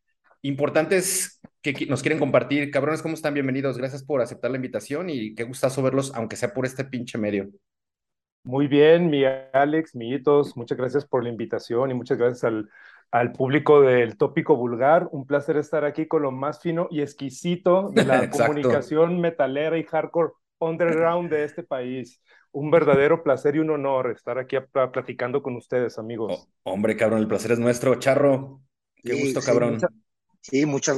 [0.42, 2.70] importantes que nos quieren compartir.
[2.70, 3.34] Cabrones, ¿cómo están?
[3.34, 3.78] Bienvenidos.
[3.78, 7.48] Gracias por aceptar la invitación y qué gustazo verlos, aunque sea por este pinche medio.
[8.44, 12.68] Muy bien, mi Alex, mi Hitos, muchas gracias por la invitación y muchas gracias al,
[13.12, 15.08] al público del tópico vulgar.
[15.12, 19.84] Un placer estar aquí con lo más fino y exquisito de la comunicación metalera y
[19.84, 22.20] hardcore underground de este país.
[22.50, 24.56] Un verdadero placer y un honor estar aquí
[24.92, 26.48] platicando con ustedes, amigos.
[26.64, 27.94] Oh, hombre, cabrón, el placer es nuestro.
[28.00, 28.60] Charro,
[29.04, 29.78] qué gusto, cabrón.
[29.78, 30.01] Sí, muchas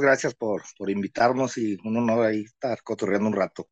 [0.01, 3.69] gracias por, por invitarnos y un honor ahí estar cotorreando un rato.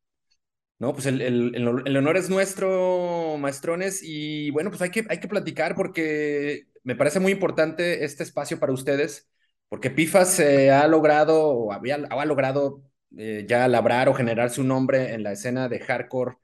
[0.78, 5.20] No, pues el, el, el, honor es nuestro, maestrones, y bueno, pues hay que, hay
[5.20, 9.28] que platicar porque me parece muy importante este espacio para ustedes,
[9.68, 12.82] porque Pifas se ha logrado, o había, ha logrado
[13.16, 16.36] eh, ya labrar o generar su nombre en la escena de hardcore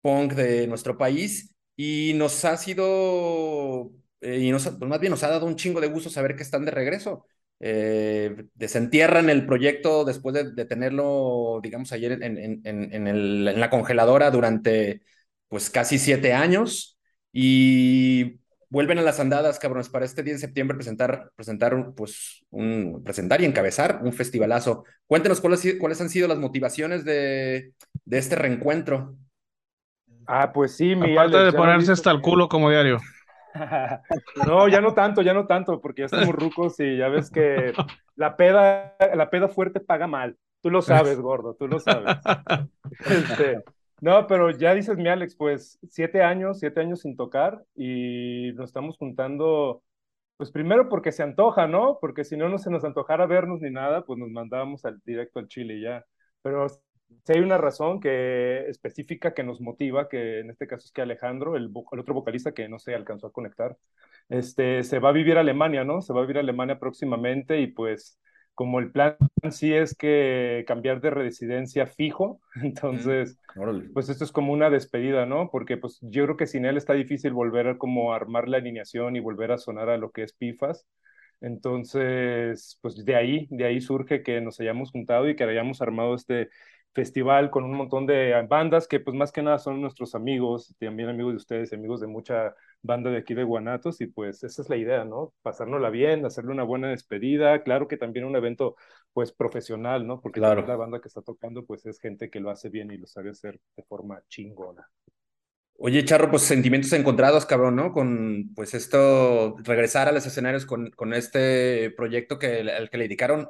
[0.00, 5.24] punk de nuestro país, y nos ha sido, eh, y nos, pues más bien nos
[5.24, 7.26] ha dado un chingo de gusto saber que están de regreso
[7.64, 13.70] eh, desentierran el proyecto después de, tenerlo, digamos, ayer en, en, en, el, en, la
[13.70, 15.02] congeladora durante
[15.46, 16.98] pues casi siete años
[17.32, 23.00] y vuelven a las andadas, cabrones, para este 10 de septiembre presentar, presentar, pues, un,
[23.04, 24.84] presentar y encabezar un festivalazo.
[25.06, 29.14] Cuéntenos cuáles, cuáles han sido las motivaciones de, de este reencuentro.
[30.26, 32.98] Ah, pues sí, mi Aparte de ponerse hasta el culo como diario.
[34.46, 37.72] No, ya no tanto, ya no tanto, porque ya estamos rucos y ya ves que
[38.16, 40.36] la peda, la peda fuerte paga mal.
[40.60, 42.16] Tú lo sabes, gordo, tú lo sabes.
[43.08, 43.62] Este,
[44.00, 48.70] no, pero ya dices mi Alex, pues siete años, siete años sin tocar y nos
[48.70, 49.82] estamos juntando,
[50.36, 51.98] pues primero porque se antoja, ¿no?
[52.00, 55.38] Porque si no, no se nos antojara vernos ni nada, pues nos mandábamos al, directo
[55.38, 56.04] al Chile ya.
[56.42, 56.66] Pero
[57.24, 61.02] si hay una razón que específica que nos motiva, que en este caso es que
[61.02, 63.76] Alejandro, el, el, otro vocalista que no se alcanzó a conectar,
[64.28, 66.02] este, se va a vivir a Alemania, ¿no?
[66.02, 68.18] Se va a vivir a Alemania próximamente y pues
[68.54, 69.16] como el plan
[69.50, 73.38] sí es que cambiar de residencia fijo, entonces,
[73.94, 75.50] pues esto es como una despedida, ¿no?
[75.50, 79.16] Porque pues yo creo que sin él está difícil volver a como armar la alineación
[79.16, 80.86] y volver a sonar a lo que es Pifas.
[81.40, 86.14] Entonces, pues de ahí, de ahí surge que nos hayamos juntado y que hayamos armado
[86.14, 86.50] este
[86.94, 91.08] festival con un montón de bandas que pues más que nada son nuestros amigos, también
[91.08, 94.68] amigos de ustedes, amigos de mucha banda de aquí de Guanatos y pues esa es
[94.68, 95.32] la idea, ¿no?
[95.42, 98.76] Pasárnosla bien, hacerle una buena despedida, claro que también un evento
[99.12, 100.20] pues profesional, ¿no?
[100.20, 103.06] Porque la banda que está tocando pues es gente que lo hace bien y lo
[103.06, 104.88] sabe hacer de forma chingona.
[105.84, 107.92] Oye, Charro, pues sentimientos encontrados, cabrón, ¿no?
[107.92, 113.04] Con pues esto, regresar a los escenarios con, con este proyecto que, al que le
[113.04, 113.48] dedicaron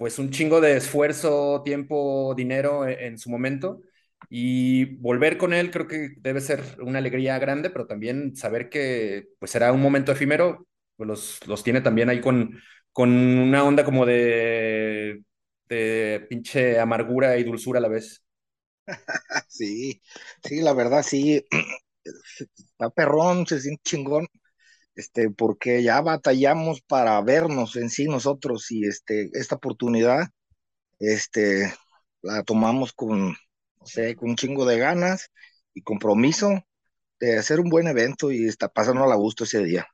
[0.00, 3.82] pues un chingo de esfuerzo, tiempo, dinero e, en, su momento.
[4.30, 9.28] Y volver con él creo que debe ser una alegría grande, pero también saber que
[9.38, 12.58] pues será un momento efímero, pues los, los tiene también ahí con,
[12.94, 15.22] con una onda como de,
[15.68, 18.24] de pinche amargura y dulzura a la vez.
[19.48, 20.00] Sí,
[20.44, 21.44] sí, la verdad sí.
[22.56, 24.26] Está perrón, se siente chingón
[25.00, 30.28] este, porque ya batallamos para vernos en sí nosotros y este, esta oportunidad,
[30.98, 31.72] este,
[32.20, 35.30] la tomamos con, no sé, con un chingo de ganas
[35.72, 36.50] y compromiso
[37.18, 39.86] de hacer un buen evento y está pasando a gusto ese día.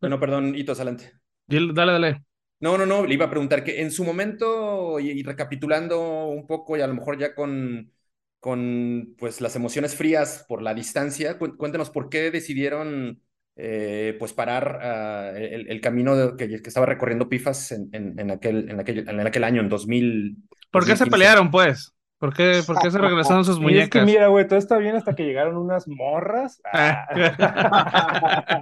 [0.00, 1.12] bueno, perdón, Hito, adelante.
[1.46, 2.24] Dale, dale.
[2.58, 6.78] No, no, no, le iba a preguntar que en su momento, y recapitulando un poco,
[6.78, 7.92] y a lo mejor ya con
[8.40, 11.38] con pues las emociones frías por la distancia.
[11.38, 13.20] Cuéntenos por qué decidieron
[13.56, 18.80] eh, pues parar ah, el, camino que, que, estaba recorriendo Pifas en, en, aquel, en,
[18.80, 20.36] aquel, en aquel año, en 2000.
[20.70, 21.96] ¿Por qué se pelearon, pues?
[22.18, 23.84] ¿Por qué, ¿Por qué se regresaron sus muñecas?
[23.86, 26.60] Es que mira, güey, todo está bien hasta que llegaron unas morras.
[26.72, 27.06] Ah.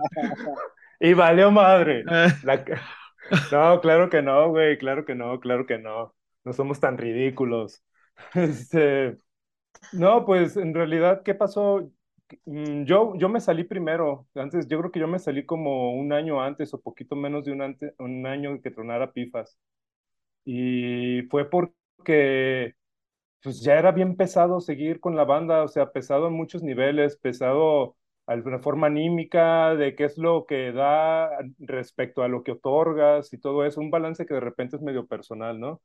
[1.01, 2.05] y valió madre.
[3.51, 6.15] No, claro que no, güey, claro que no, claro que no.
[6.45, 7.83] No somos tan ridículos.
[8.35, 9.17] Este,
[9.93, 11.91] no, pues en realidad, ¿qué pasó?
[12.47, 16.13] Mm, yo, yo me salí primero, antes, yo creo que yo me salí como un
[16.13, 19.59] año antes o poquito menos de un, un año que tronara Pifas.
[20.45, 22.75] Y fue porque
[23.43, 27.17] pues ya era bien pesado seguir con la banda, o sea, pesado en muchos niveles,
[27.19, 27.97] pesado
[28.27, 33.39] la forma anímica, de qué es lo que da respecto a lo que otorgas y
[33.39, 35.83] todo eso, un balance que de repente es medio personal, ¿no?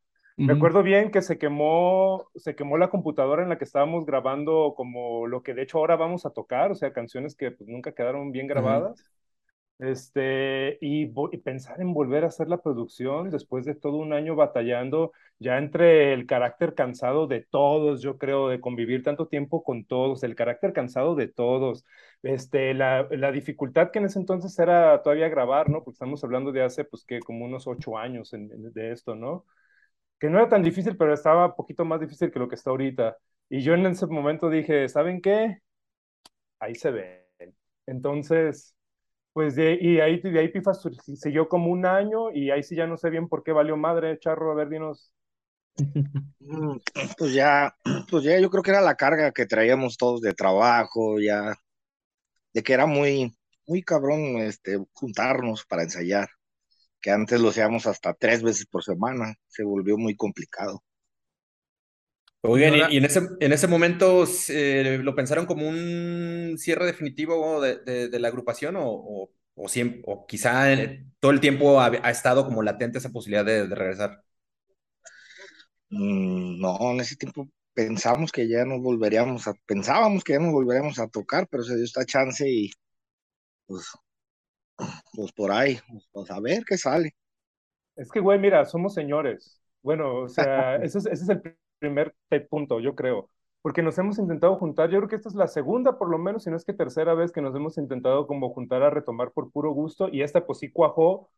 [0.47, 5.27] Recuerdo bien que se quemó, se quemó la computadora en la que estábamos grabando como
[5.27, 8.31] lo que de hecho ahora vamos a tocar, o sea, canciones que pues, nunca quedaron
[8.31, 9.03] bien grabadas.
[9.79, 15.13] Este, y, pensar en volver a hacer la producción después de todo un año batallando,
[15.39, 20.23] ya entre el carácter cansado de todos, yo creo, de convivir tanto tiempo con todos,
[20.23, 21.85] el carácter cansado de todos,
[22.23, 25.83] este, la, la dificultad que en ese entonces era todavía grabar, ¿no?
[25.83, 29.45] Porque estamos hablando de hace, pues, que como unos ocho años de esto, ¿no?
[30.19, 32.71] Que no era tan difícil, pero estaba un poquito más difícil que lo que está
[32.71, 33.17] ahorita.
[33.49, 35.59] Y yo en ese momento dije, ¿saben qué?
[36.59, 37.27] Ahí se ve.
[37.85, 38.75] Entonces,
[39.33, 40.81] pues de, y ahí, de ahí Pifas
[41.15, 44.19] siguió como un año y ahí sí ya no sé bien por qué valió madre,
[44.19, 45.13] Charro, a ver, dinos.
[47.17, 47.75] Pues ya,
[48.09, 51.55] pues ya yo creo que era la carga que traíamos todos de trabajo, ya,
[52.53, 53.35] de que era muy,
[53.67, 56.29] muy cabrón este, juntarnos para ensayar,
[57.01, 60.83] que antes lo hacíamos hasta tres veces por semana, se volvió muy complicado.
[62.41, 68.07] Oigan, y, en, ese, en ese momento eh, lo pensaron como un cierre definitivo de,
[68.07, 70.67] de, la agrupación o, o, o, siempre, o quizá
[71.19, 74.23] todo el tiempo ha, ha, estado como latente esa posibilidad de, de regresar.
[75.89, 80.51] Mm, no, en ese tiempo pensamos que ya no volveríamos a, pensábamos que ya no
[80.51, 82.71] volveríamos a tocar, pero se dio esta chance y
[83.67, 83.85] pues,
[85.13, 85.77] pues por ahí,
[86.11, 87.15] pues a ver qué sale.
[87.95, 89.61] Es que, güey, mira, somos señores.
[89.81, 91.41] Bueno, o sea, ese es, ese es el
[91.79, 92.15] primer
[92.49, 93.29] punto, yo creo,
[93.61, 96.43] porque nos hemos intentado juntar, yo creo que esta es la segunda por lo menos,
[96.43, 99.51] si no es que tercera vez que nos hemos intentado como juntar a retomar por
[99.51, 101.29] puro gusto, y esta pues sí cuajó,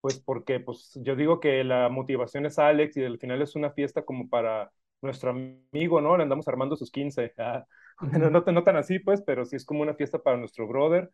[0.00, 3.70] pues porque pues yo digo que la motivación es Alex y al final es una
[3.72, 4.72] fiesta como para
[5.02, 6.16] nuestro amigo, ¿no?
[6.16, 7.66] Le andamos armando sus 15, ah,
[8.00, 11.10] no, no, no tan así pues, pero sí es como una fiesta para nuestro brother,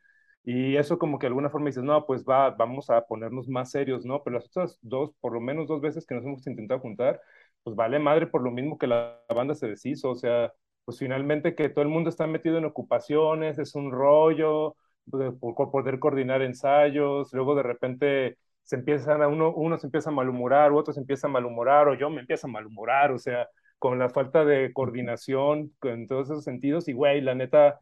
[0.47, 3.72] y eso como que de alguna forma dices, no, pues va, vamos a ponernos más
[3.72, 4.22] serios, ¿no?
[4.22, 7.20] Pero las otras dos, por lo menos dos veces que nos hemos intentado juntar,
[7.64, 10.53] pues vale madre por lo mismo que la, banda se deshizo, o sea,
[10.84, 14.76] pues finalmente que todo el mundo está metido en ocupaciones, es un rollo,
[15.11, 20.11] pues, por, poder coordinar ensayos, luego de repente se empiezan a uno, uno se empieza
[20.11, 23.49] a malhumorar, otro se empieza a malhumorar, o yo me empiezo a malhumorar, o sea,
[23.80, 27.78] con la falta de coordinación en todos esos sentidos, y güey, la neta,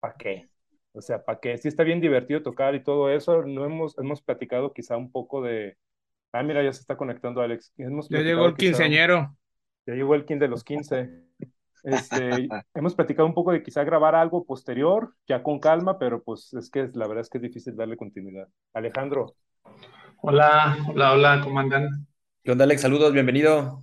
[0.00, 0.48] ¿para qué?
[0.92, 1.56] O sea, ¿para qué?
[1.58, 5.42] Sí está bien divertido tocar y todo eso, no hemos, hemos platicado quizá un poco
[5.42, 5.76] de,
[6.32, 7.72] Ah, mira, ya se está conectando Alex.
[7.76, 9.34] ya llegó el quinceañero.
[9.86, 11.10] Ya llegó el quince de los quince.
[11.82, 16.52] Este, hemos platicado un poco de quizá grabar algo posterior, ya con calma, pero pues
[16.52, 18.48] es que la verdad es que es difícil darle continuidad.
[18.74, 19.34] Alejandro.
[20.20, 22.06] Hola, hola, hola, ¿cómo andan?
[22.42, 22.82] ¿Qué onda, Alex?
[22.82, 23.82] Saludos, bienvenido.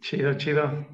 [0.00, 0.86] Chido, chido.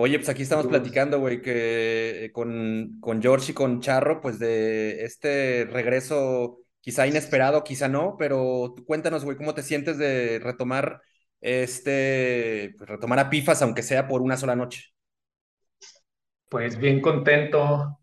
[0.00, 4.38] Oye, pues aquí estamos platicando, güey, que eh, con, con George y con Charro, pues
[4.38, 11.02] de este regreso quizá inesperado, quizá no, pero cuéntanos, güey, ¿cómo te sientes de retomar
[11.40, 14.94] este, pues, retomar a Pifas, aunque sea por una sola noche?
[16.48, 17.98] Pues bien contento.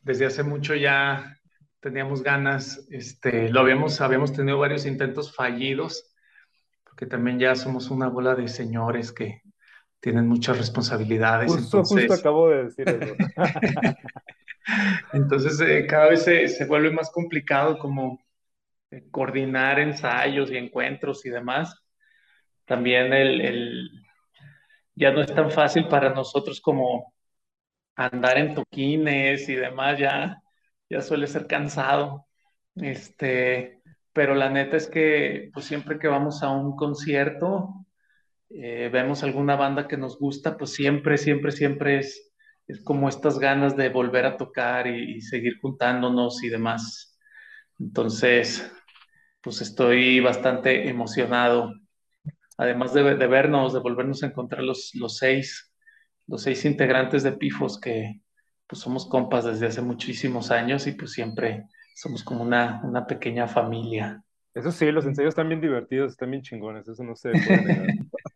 [0.00, 1.36] Desde hace mucho ya
[1.80, 6.14] teníamos ganas, este, lo habíamos, habíamos tenido varios intentos fallidos,
[6.82, 9.42] porque también ya somos una bola de señores que
[10.00, 11.52] tienen muchas responsabilidades.
[11.52, 12.06] Justo, entonces...
[12.06, 13.14] justo acabo de decir eso.
[15.12, 18.20] Entonces eh, cada vez se, vuelve más complicado como
[18.90, 21.82] eh, coordinar ensayos y encuentros y demás.
[22.64, 23.90] También el,
[24.94, 27.12] ya no es tan fácil para nosotros como
[27.96, 30.40] andar en toquines y demás, ya,
[30.88, 32.26] ya suele ser cansado.
[32.76, 33.80] Este,
[34.12, 37.79] pero la neta es que pues siempre que vamos a un concierto,
[38.50, 42.30] eh, vemos alguna banda que nos gusta, pues siempre, siempre, siempre es
[42.70, 47.18] es como estas ganas de volver a tocar y, seguir juntándonos y demás.
[47.78, 48.70] Entonces,
[49.40, 51.72] pues estoy bastante emocionado.
[52.56, 55.72] Además de, vernos, de volvernos a encontrar los, los seis,
[56.26, 58.20] los seis integrantes de Pifos que
[58.66, 61.64] pues somos compas desde hace muchísimos años y pues siempre
[61.96, 64.22] somos como una, una pequeña familia.
[64.54, 67.98] Eso sí, los ensayos están bien divertidos, están bien chingones, eso no se puede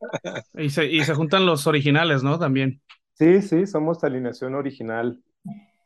[0.59, 2.39] y, se, y se juntan los originales, ¿no?
[2.39, 2.81] También.
[3.15, 5.23] Sí, sí, somos alineación original.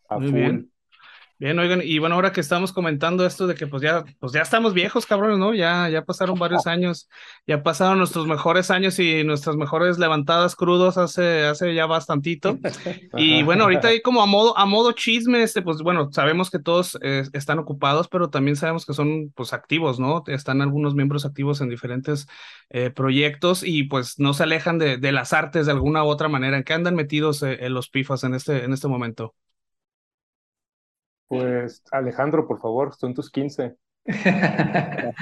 [0.08, 0.70] A Muy bien.
[1.41, 4.43] Bien, oigan, y bueno, ahora que estamos comentando esto de que pues ya, pues ya
[4.43, 5.55] estamos viejos, cabrones, ¿no?
[5.55, 7.09] Ya, ya pasaron varios años,
[7.47, 12.59] ya pasaron nuestros mejores años y nuestras mejores levantadas crudos hace, hace ya bastantito.
[13.16, 16.59] Y bueno, ahorita ahí como a modo, a modo chisme, este, pues bueno, sabemos que
[16.59, 20.24] todos eh, están ocupados, pero también sabemos que son pues activos, ¿no?
[20.26, 22.26] Están algunos miembros activos en diferentes
[22.70, 26.28] eh, proyectos y pues no se alejan de, de, las artes de alguna u otra
[26.28, 26.57] manera.
[26.57, 29.34] ¿En qué andan metidos eh, en los pifas en este, en este momento?
[31.28, 33.76] Pues Alejandro, por favor, son tus 15.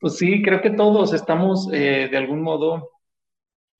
[0.00, 2.90] pues sí, creo que todos estamos eh, de algún modo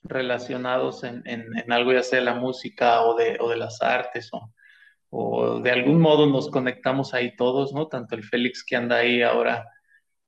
[0.02, 1.22] relacionados en,
[1.70, 4.52] algo, ya sea de la música o de, o de las artes, o,
[5.10, 7.86] o, de algún modo nos conectamos ahí todos, ¿no?
[7.86, 9.64] Tanto el Félix que anda ahí ahora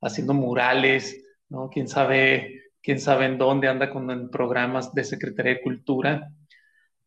[0.01, 1.69] haciendo murales, ¿no?
[1.69, 6.29] Quién sabe, quién sabe en dónde anda con programas de Secretaría de Cultura,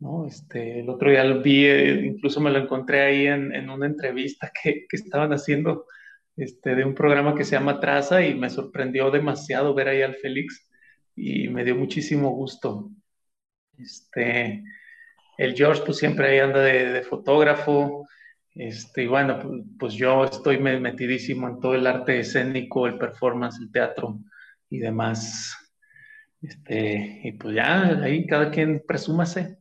[0.00, 0.26] ¿no?
[0.26, 3.86] Este, el otro día lo vi, eh, incluso me lo encontré ahí en, en una
[3.86, 5.86] entrevista que, que estaban haciendo
[6.38, 10.14] este, de un programa que se llama Traza y me sorprendió demasiado ver ahí al
[10.14, 10.68] Félix
[11.16, 12.90] y me dio muchísimo gusto.
[13.76, 14.62] Este,
[15.36, 18.06] el George pues siempre ahí anda de, fotógrafo,
[18.54, 19.40] este, y bueno,
[19.78, 24.20] pues, yo estoy metidísimo en todo el arte escénico, el performance, el teatro
[24.70, 25.56] y demás.
[26.40, 29.58] Este, y pues ya, ahí cada quien presúmase.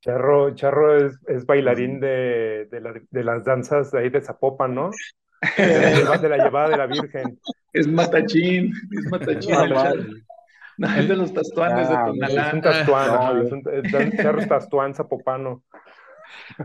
[0.00, 2.68] Charro, Charro es, bailarín de,
[3.10, 4.90] las danzas de ahí de Zapopan, ¿no?
[5.56, 7.36] De la, llevada de la Virgen.
[7.72, 9.56] Es matachín, es matachín.
[10.78, 12.48] No, es de los tastuanes de Tonalá.
[12.48, 13.62] Es un tastuán, es un
[14.18, 15.64] Charro es tastuán zapopano.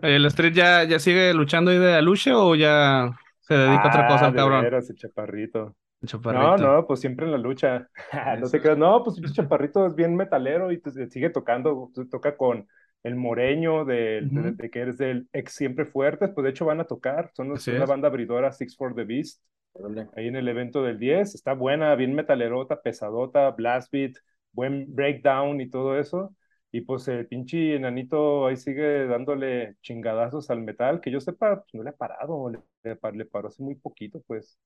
[0.01, 3.11] ¿El Street ya, ya sigue luchando ahí de Aluche o ya
[3.41, 4.63] se dedica a otra cosa, ah, cabrón?
[4.63, 5.75] Veras, el chaparrito.
[6.01, 7.89] No, no, pues siempre en la lucha.
[8.39, 12.67] no te creas, no, pues el chaparrito es bien metalero y sigue tocando, toca con
[13.03, 14.27] el Moreño, de,
[14.71, 18.07] que eres del ex Siempre Fuertes, pues de hecho van a tocar, son una banda
[18.09, 19.41] abridora Six for the Beast,
[20.15, 24.15] ahí en el evento del 10, está buena, bien metalerota, pesadota, blast beat,
[24.51, 26.35] buen breakdown y todo eso,
[26.71, 31.73] y pues el pinche enanito ahí sigue dándole chingadazos al metal, que yo sepa, pues
[31.75, 34.59] no le ha parado, le, le paró hace muy poquito, pues.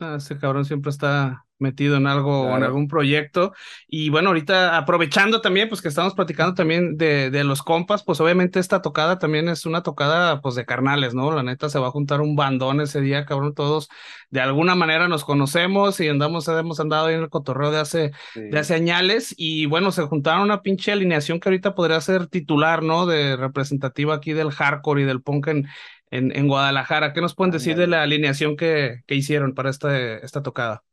[0.00, 3.52] Ah, ese cabrón siempre está metido en algo o en algún proyecto.
[3.86, 8.20] Y bueno, ahorita aprovechando también, pues que estamos platicando también de, de, los compas, pues
[8.20, 11.30] obviamente esta tocada también es una tocada pues de carnales, ¿no?
[11.30, 13.88] La neta se va a juntar un bandón ese día, cabrón, todos
[14.30, 18.10] de alguna manera nos conocemos y andamos, hemos andado ahí en el cotorreo de hace,
[18.34, 22.82] de hace añales y bueno, se juntaron una pinche alineación que ahorita podría ser titular,
[22.82, 23.06] ¿no?
[23.06, 25.68] De representativa aquí del hardcore y del punk en,
[26.14, 27.12] en, Guadalajara.
[27.12, 30.84] ¿Qué nos pueden decir de la alineación que, que hicieron para esta, esta tocada?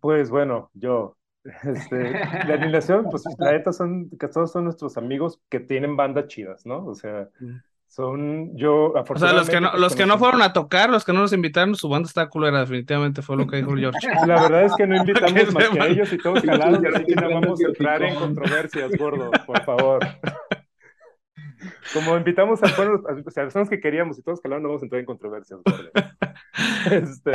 [0.00, 1.16] Pues bueno, yo,
[1.64, 6.28] este, la alineación, pues la neta son, que todos son nuestros amigos que tienen bandas
[6.28, 6.86] chidas, ¿no?
[6.86, 7.56] O sea, mm.
[7.86, 11.12] son, yo, O sea, los que no, los que no fueron a tocar, los que
[11.12, 13.98] no nos invitaron, su banda está culera, definitivamente fue lo que dijo George.
[14.26, 17.14] La verdad es que no invitamos más que a ellos y todos calados, así que
[17.16, 20.00] no vamos a entrar en controversias, gordo, por favor.
[21.92, 25.00] Como invitamos a, o sea, personas que queríamos y todos calados, no vamos a entrar
[25.00, 25.60] en controversias.
[26.90, 27.32] Este,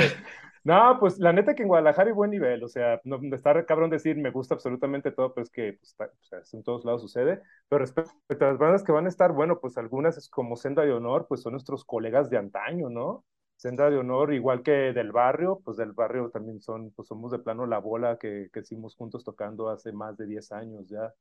[0.63, 3.91] no, pues la neta que en Guadalajara hay buen nivel, o sea, no está cabrón
[3.91, 7.79] decir me gusta absolutamente todo, pues que pues, o sea, en todos lados sucede, pero
[7.79, 10.91] respecto a las bandas que van a estar, bueno, pues algunas es como Senda de
[10.93, 13.23] Honor, pues son nuestros colegas de antaño, ¿no?
[13.57, 17.39] Senda de Honor, igual que del barrio, pues del barrio también son, pues somos de
[17.39, 21.13] plano la bola que, que hicimos juntos tocando hace más de 10 años ya.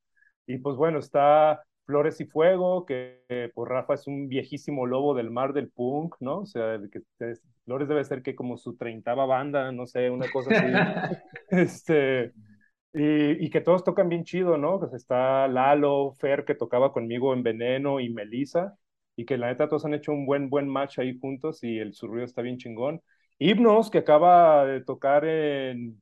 [0.47, 5.31] Y pues bueno, está Flores y Fuego, que pues Rafa es un viejísimo lobo del
[5.31, 6.41] mar del punk, ¿no?
[6.41, 7.03] O sea, que
[7.65, 11.21] Flores debe ser que como su treintava banda, no sé, una cosa así.
[11.51, 12.33] este,
[12.93, 14.79] y, y, que todos tocan bien chido, ¿no?
[14.79, 18.77] Pues está Lalo, Fer, que tocaba conmigo en Veneno, y Melissa,
[19.17, 21.93] y que la neta todos han hecho un buen, buen match ahí juntos y el
[21.93, 23.03] su ruido está bien chingón.
[23.39, 26.01] Himnos, que acaba de tocar en,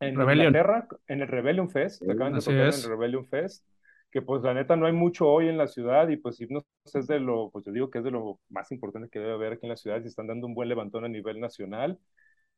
[0.00, 3.64] en Inglaterra, en el Rebellion Fest, acaban de tocar en el Rebellion Fest
[4.12, 7.18] que pues la neta no hay mucho hoy en la ciudad y pues es de
[7.18, 9.70] lo, pues yo digo que es de lo más importante que debe haber aquí en
[9.70, 11.98] la ciudad y están dando un buen levantón a nivel nacional.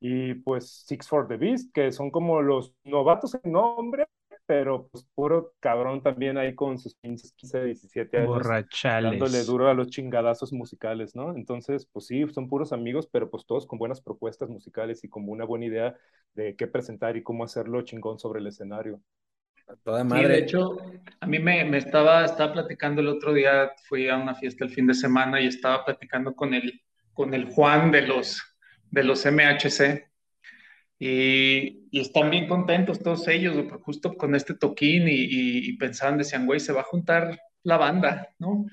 [0.01, 4.09] Y pues Six for the Beast, que son como los novatos en nombre,
[4.47, 8.29] pero pues puro cabrón también ahí con sus 15, 15 17 años.
[8.29, 9.13] Borrachales.
[9.13, 11.35] Dándole duro a los chingadazos musicales, ¿no?
[11.37, 15.33] Entonces, pues sí, son puros amigos, pero pues todos con buenas propuestas musicales y como
[15.33, 15.97] una buena idea
[16.35, 19.01] de qué presentar y cómo hacerlo chingón sobre el escenario
[19.83, 20.29] toda madre.
[20.29, 20.77] de hecho,
[21.21, 24.71] a mí me, me, estaba, estaba platicando el otro día, fui a una fiesta el
[24.71, 28.43] fin de semana y estaba platicando con el, con el Juan de los,
[28.91, 30.11] de los MHC.
[30.99, 36.47] Y, y están bien contentos todos ellos, justo con este toquín y, y, pensaban, decían,
[36.47, 38.67] güey, se va a juntar la banda, ¿no?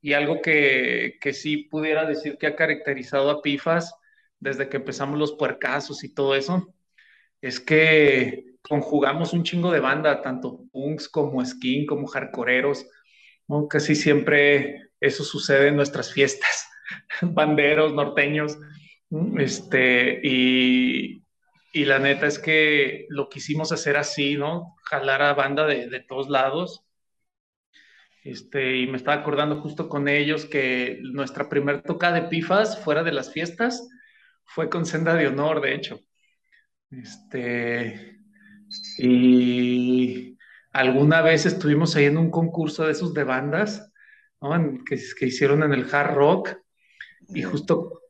[0.00, 3.94] Y algo que, que sí pudiera decir que ha caracterizado a Pifas
[4.40, 6.74] desde que empezamos los puercazos y todo eso,
[7.40, 12.86] es que conjugamos un chingo de banda, tanto punks como skin, como hardcoreeros,
[13.48, 13.68] ¿no?
[13.68, 16.68] Casi siempre eso sucede en nuestras fiestas,
[17.22, 18.58] banderos, norteños,
[19.38, 21.22] este, y,
[21.72, 24.76] y, la neta es que lo quisimos hacer así, ¿no?
[24.84, 26.84] Jalar a banda de, de todos lados.
[28.22, 33.02] Este, y me estaba acordando justo con ellos que nuestra primer toca de pifas fuera
[33.02, 33.88] de las fiestas
[34.44, 36.00] fue con Senda de Honor, de hecho.
[36.90, 38.18] Este,
[38.98, 40.36] y
[40.72, 43.92] alguna vez estuvimos ahí en un concurso de esos de bandas,
[44.86, 46.56] que, que, hicieron en el Hard Rock,
[47.28, 48.02] y justo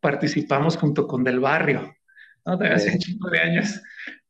[0.00, 1.96] participamos junto con Del Barrio,
[2.44, 2.56] ¿no?
[2.56, 3.80] De hace un chingo de años.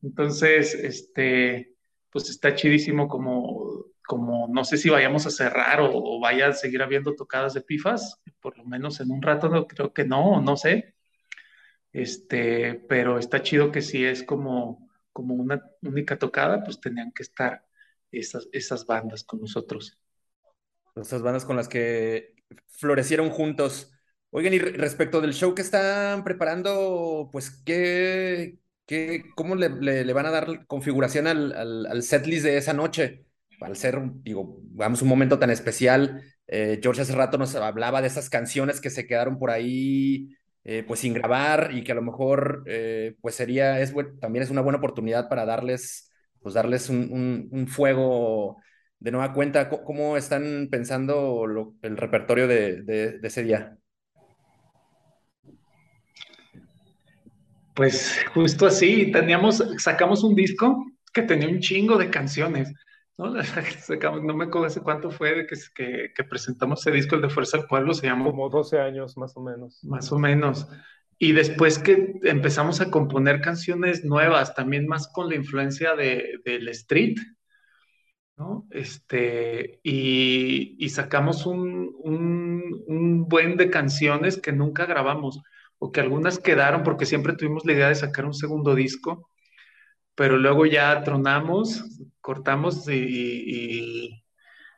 [0.02, 1.74] Entonces, este,
[2.10, 6.82] pues está chidísimo como, como no sé si vayamos a cerrar o, vaya a seguir
[6.82, 10.56] habiendo tocadas de pifas, por lo menos en un rato no, creo que no, no
[10.56, 10.94] sé.
[11.92, 17.22] Este, pero está chido que si es como, como una única tocada, pues tenían que
[17.22, 17.64] estar
[18.10, 19.98] esas, esas bandas con nosotros.
[20.96, 22.34] Esas bandas con las que
[22.68, 23.92] florecieron juntos.
[24.30, 30.26] Oigan, y respecto del show que están preparando, pues, ¿qué, qué, ¿cómo le, le, van
[30.26, 33.26] a dar configuración al, al, al setlist de esa noche?
[33.60, 36.22] Al ser, digo, vamos, un momento tan especial.
[36.46, 40.84] Eh, George hace rato nos hablaba de esas canciones que se quedaron por ahí eh,
[40.86, 43.78] pues sin grabar y que a lo mejor eh, pues sería,
[44.20, 48.58] también es una buena oportunidad para darles, pues darles un, un, fuego
[49.00, 49.68] de nueva cuenta.
[49.68, 51.44] ¿Cómo están pensando
[51.82, 53.76] el repertorio de, de, ese día?
[57.74, 62.72] Pues justo así, teníamos, sacamos un disco que tenía un chingo de canciones.
[63.22, 64.20] ¿No?
[64.20, 67.58] no me acuerdo hace cuánto fue de que, que, presentamos ese disco, el de Fuerza
[67.58, 68.30] al Pueblo, se llamó.
[68.30, 69.82] Como 12 años, más o menos.
[69.84, 70.68] Más o menos.
[71.18, 76.68] Y después que empezamos a componer canciones nuevas, también más con la influencia de, del
[76.68, 77.16] street,
[78.36, 78.66] ¿no?
[78.70, 85.40] Este, y, y sacamos un, un, un, buen de canciones que nunca grabamos,
[85.78, 89.30] o que algunas quedaron porque siempre tuvimos la idea de sacar un segundo disco,
[90.14, 91.84] pero luego ya tronamos,
[92.20, 94.22] cortamos y,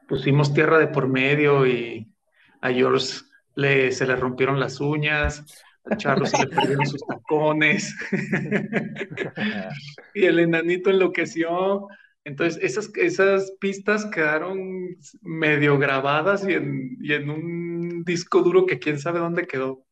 [0.09, 2.12] pusimos tierra de por medio y
[2.61, 3.22] a George
[3.55, 5.45] le, se le rompieron las uñas,
[5.85, 7.95] a Charlos se le perdieron sus tacones
[10.14, 11.89] y el enanito enloqueció.
[12.24, 18.78] Entonces, esas, esas pistas quedaron medio grabadas y en, y en un disco duro que
[18.78, 19.85] quién sabe dónde quedó.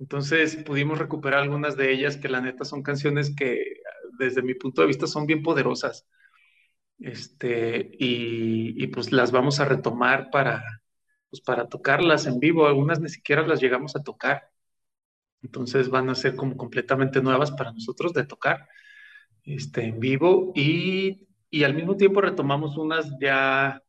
[0.00, 3.62] Entonces pudimos recuperar algunas de ellas que la neta son canciones que
[4.20, 6.06] desde mi punto de vista son bien poderosas.
[6.98, 10.62] Este, y, pues las vamos a retomar para,
[11.30, 12.66] pues para tocarlas en vivo.
[12.66, 14.50] Algunas ni siquiera las llegamos a tocar.
[15.42, 18.68] Entonces van a ser como completamente nuevas para nosotros de tocar
[19.44, 23.82] este, en vivo y, y al mismo tiempo retomamos unas ya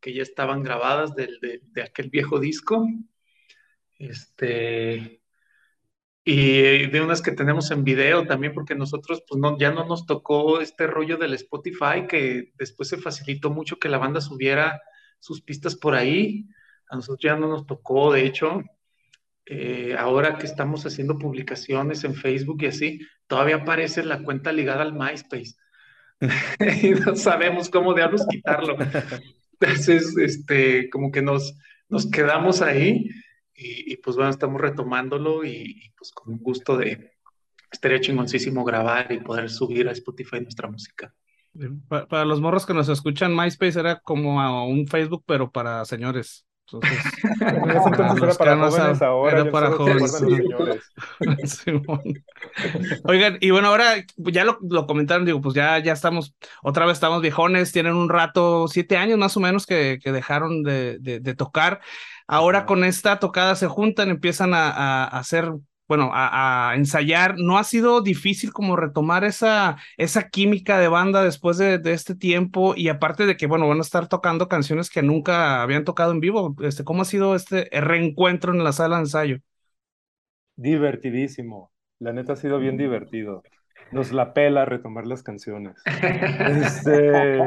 [0.00, 2.86] que ya estaban grabadas de, de, de aquel viejo disco.
[3.98, 5.22] Este,
[6.26, 10.06] y de unas que tenemos en video también, porque nosotros pues no, ya no nos
[10.06, 14.80] tocó este rollo del Spotify, que después se facilitó mucho que la banda subiera
[15.18, 16.46] sus pistas por ahí.
[16.88, 18.62] A nosotros ya no nos tocó, de hecho,
[19.44, 24.80] eh, ahora que estamos haciendo publicaciones en Facebook y así, todavía aparece la cuenta ligada
[24.80, 25.56] al MySpace.
[26.82, 28.78] y no sabemos cómo diablos quitarlo.
[29.60, 31.54] Entonces, este, como que nos,
[31.90, 33.10] nos quedamos ahí
[33.56, 37.12] y, pues bueno, estamos retomándolo y, pues con un gusto de,
[37.70, 41.14] estaría chingoncísimo grabar y poder subir a Spotify nuestra música.
[41.88, 46.46] Para, los morros que nos escuchan, MySpace era como un Facebook, pero para señores.
[46.66, 46.98] Entonces,
[47.40, 50.14] era para jóvenes, ahora era para jóvenes.
[53.04, 56.94] Oigan, y bueno, ahora ya lo, lo, comentaron, digo, pues ya, ya estamos, otra vez
[56.94, 61.20] estamos viejones, tienen un rato, siete años más o menos que, que dejaron de, de,
[61.20, 61.80] de tocar.
[62.26, 65.52] Ahora con esta tocada se juntan, empiezan a, hacer,
[65.88, 67.36] bueno, a, ensayar.
[67.38, 72.74] ¿No ha sido difícil como retomar esa, esa química de banda después de, este tiempo?
[72.76, 76.20] Y aparte de que, bueno, van a estar tocando canciones que nunca habían tocado en
[76.20, 76.56] vivo.
[76.62, 79.38] Este, ¿Cómo ha sido este reencuentro en la sala de ensayo?
[80.56, 81.72] Divertidísimo.
[81.98, 83.42] La neta ha sido bien divertido
[83.92, 85.82] nos la pela retomar las canciones.
[86.54, 87.38] Este,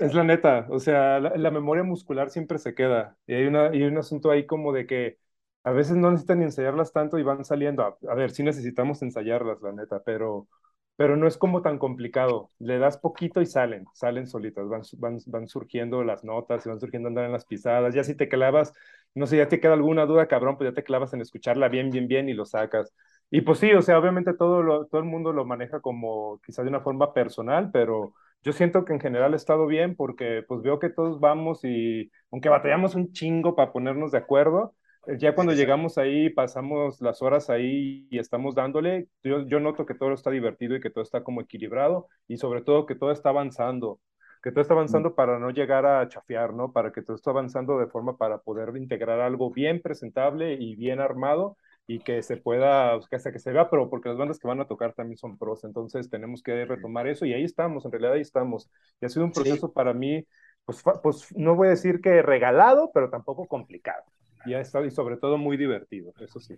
[0.00, 3.16] es, la neta, o sea, la, memoria muscular siempre se queda.
[3.26, 5.18] Y hay, una, y un asunto ahí como de que
[5.64, 7.82] a veces no necesitan ni ensayarlas tanto y van saliendo.
[8.08, 10.48] A, ver, sí necesitamos ensayarlas, la neta, pero,
[10.96, 12.50] pero no es como tan complicado.
[12.58, 17.08] Le das poquito y salen, salen solitas, van, van, van surgiendo las notas, van surgiendo
[17.08, 17.94] andar en las pisadas.
[17.94, 18.72] Ya si te clavas,
[19.14, 21.90] no sé, ya te queda alguna duda, cabrón, pues ya te clavas en escucharla bien,
[21.90, 22.92] bien, bien y lo sacas.
[23.34, 26.70] Y pues sí, o sea, obviamente todo, todo el mundo lo maneja como quizás de
[26.70, 30.78] una forma personal, pero yo siento que en general ha estado bien porque pues veo
[30.78, 34.74] que todos vamos y aunque batallamos un chingo para ponernos de acuerdo,
[35.06, 39.86] eh, ya cuando llegamos ahí, pasamos las horas ahí y estamos dándole, yo, yo noto
[39.86, 43.12] que todo está divertido y que todo está como equilibrado y sobre todo que todo
[43.12, 43.98] está avanzando.
[44.42, 46.72] que todo está avanzando para no llegar a chafear, ¿no?
[46.72, 51.00] Para que todo esté avanzando de forma para poder integrar algo bien presentable y bien
[51.00, 51.56] armado
[51.86, 54.60] y que se pueda, que hasta que se vea pero porque las bandas que van
[54.60, 58.14] a tocar también son pros, entonces tenemos que retomar eso y ahí estamos, en realidad
[58.14, 58.70] ahí estamos.
[59.00, 60.26] Y ha sido un proceso para mí,
[60.64, 64.04] pues, pues no voy a decir que regalado, pero tampoco complicado.
[64.44, 66.56] Y ha estado, y sobre todo muy divertido, eso sí.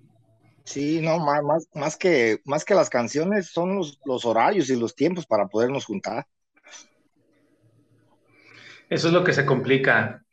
[0.64, 4.76] Sí, no, más, más, más, que, más que las canciones son los, los horarios y
[4.76, 6.26] los tiempos para podernos juntar.
[8.88, 10.24] Eso es lo que se complica.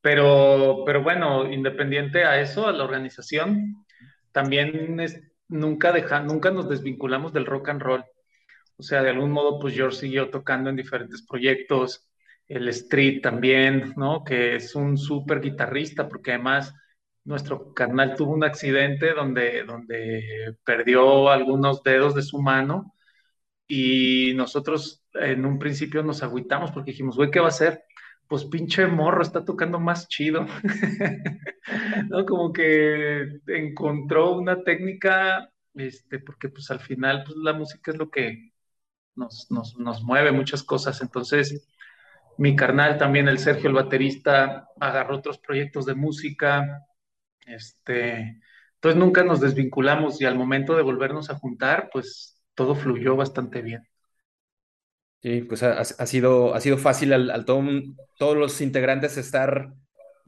[0.00, 3.84] Pero, pero bueno, independiente a eso, a la organización,
[4.32, 8.04] también es, nunca, deja, nunca nos desvinculamos del rock and roll.
[8.76, 12.08] O sea, de algún modo, pues George siguió tocando en diferentes proyectos,
[12.48, 14.24] el Street también, ¿no?
[14.24, 16.74] Que es un súper guitarrista, porque además
[17.24, 22.94] nuestro carnal tuvo un accidente donde, donde perdió algunos dedos de su mano
[23.66, 27.84] y nosotros en un principio nos agüitamos porque dijimos, güey, ¿qué va a hacer?
[28.32, 30.46] Pues pinche morro está tocando más chido.
[32.08, 32.24] ¿No?
[32.24, 38.08] Como que encontró una técnica, este, porque pues al final pues la música es lo
[38.08, 38.52] que
[39.16, 41.02] nos, nos, nos mueve muchas cosas.
[41.02, 41.68] Entonces,
[42.38, 46.86] mi carnal también, el Sergio, el baterista, agarró otros proyectos de música.
[47.44, 48.40] Este,
[48.76, 53.60] entonces nunca nos desvinculamos y al momento de volvernos a juntar, pues todo fluyó bastante
[53.60, 53.86] bien.
[55.22, 59.72] Sí, pues ha, sido, ha sido fácil al, todos los integrantes estar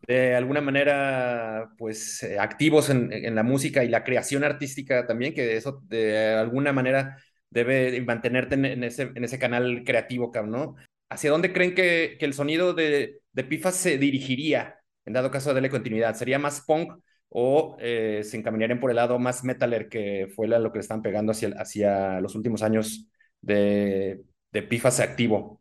[0.07, 5.57] de alguna manera pues eh, activos en, la música y la creación artística también, que
[5.57, 7.17] eso de alguna manera
[7.51, 10.77] debe mantenerte en, ese, en ese canal creativo, ¿no?
[11.09, 15.51] ¿Hacia dónde creen que, que el sonido de, de Pifas se dirigiría en dado caso
[15.51, 16.15] de darle continuidad?
[16.15, 16.93] ¿Sería más punk
[17.29, 21.03] o eh, se encaminarían por el lado más metaler que fue lo que le están
[21.03, 23.09] pegando hacia, hacia los últimos años
[23.41, 24.23] de
[24.55, 25.61] de Pifas activo?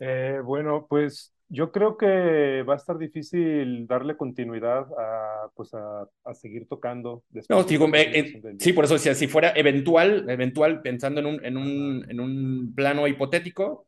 [0.00, 6.08] Eh, bueno, pues yo creo que va a estar difícil darle continuidad a, pues a,
[6.34, 7.22] seguir tocando.
[7.50, 7.86] No, digo,
[8.58, 12.72] sí, por eso decía, si fuera eventual, eventual, pensando en un, en un, en un
[12.74, 13.86] plano hipotético,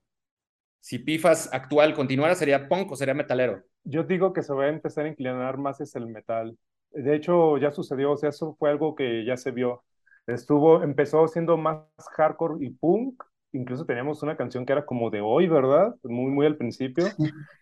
[0.80, 3.62] si Pifas actual continuara, ¿sería punk o sería metalero?
[3.84, 6.58] Yo digo que se va a empezar a inclinar más es el metal.
[6.90, 9.82] De hecho, ya sucedió, o sea, eso fue algo que ya se vio.
[10.26, 13.22] Estuvo, empezó siendo más hardcore y punk,
[13.54, 15.96] incluso teníamos una canción que era como de hoy, ¿verdad?
[16.04, 17.16] Muy, muy al principio.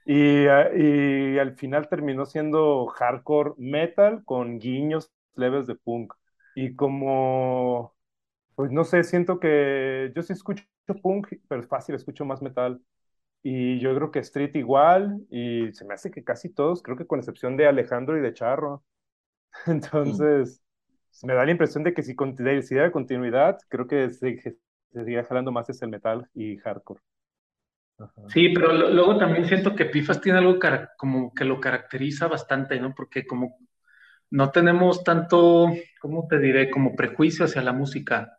[0.05, 6.15] Y, y al final terminó siendo hardcore metal con guiños leves de punk.
[6.55, 7.95] Y como,
[8.57, 10.65] pues no sé, siento que yo sí escucho
[11.03, 12.83] punk, pero es fácil, escucho más metal.
[13.43, 17.07] Y yo creo que Street igual, y se me hace que casi todos, creo que
[17.07, 18.85] con excepción de Alejandro y de Charro.
[19.67, 20.63] Entonces,
[21.23, 22.15] me da la impresión de que si,
[22.63, 24.59] si de continuidad, creo que se,
[24.93, 27.01] se sigue jalando más es el metal y hardcore.
[28.29, 30.59] Sí, pero luego también siento que Pifas tiene algo
[30.97, 32.95] como que lo caracteriza bastante, ¿no?
[32.95, 33.57] Porque como
[34.31, 35.71] no tenemos tanto,
[36.01, 36.71] ¿cómo te diré?
[36.71, 38.39] Como prejuicio hacia la música,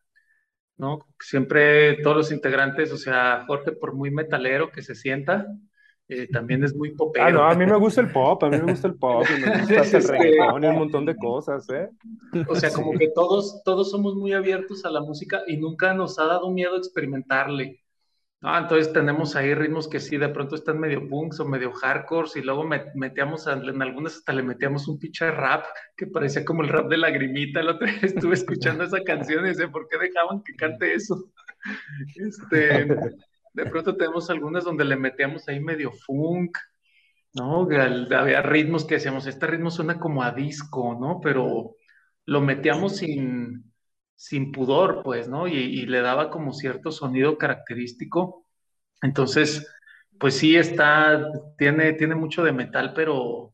[0.77, 1.07] ¿no?
[1.19, 5.47] Siempre todos los integrantes, o sea, Jorge, por muy metalero que se sienta,
[6.09, 7.25] eh, también es muy popero.
[7.25, 9.41] Ah, no, a mí me gusta el pop, a mí me gusta el pop, y
[9.41, 9.47] me
[9.79, 11.89] gusta el reggaetón y un montón de cosas, ¿eh?
[12.49, 16.19] O sea, como que todos, todos somos muy abiertos a la música y nunca nos
[16.19, 17.79] ha dado miedo experimentarle.
[18.45, 22.27] Ah, entonces tenemos ahí ritmos que sí, de pronto están medio punks o medio hardcore,
[22.35, 25.63] y luego metíamos, en algunas hasta le metíamos un pinche rap
[25.95, 27.61] que parecía como el rap de lagrimita.
[27.61, 31.31] El otro día estuve escuchando esa canción y decía, ¿por qué dejaban que cante eso?
[32.17, 32.85] Este,
[33.53, 36.57] de pronto tenemos algunas donde le metíamos ahí medio funk,
[37.33, 37.67] ¿no?
[38.15, 41.19] Había ritmos que decíamos, este ritmo suena como a disco, ¿no?
[41.21, 41.75] Pero
[42.25, 43.71] lo metíamos sin,
[44.15, 45.47] sin pudor, pues, ¿no?
[45.47, 48.45] Y, y, le daba como cierto sonido característico.
[49.01, 49.67] Entonces,
[50.19, 51.27] pues sí está,
[51.57, 53.52] tiene, tiene mucho de metal, pero,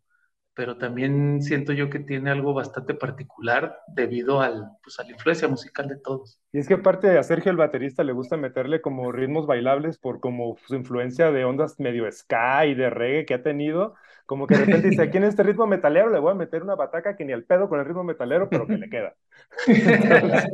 [0.60, 5.48] pero también siento yo que tiene algo bastante particular debido al, pues, a la influencia
[5.48, 6.42] musical de todos.
[6.52, 10.20] Y es que aparte a Sergio el baterista le gusta meterle como ritmos bailables por
[10.20, 13.96] como su influencia de ondas medio ska y de reggae que ha tenido,
[14.26, 16.76] como que de repente dice, aquí en este ritmo metalero le voy a meter una
[16.76, 19.16] bataca que ni al pedo con el ritmo metalero, pero que le queda.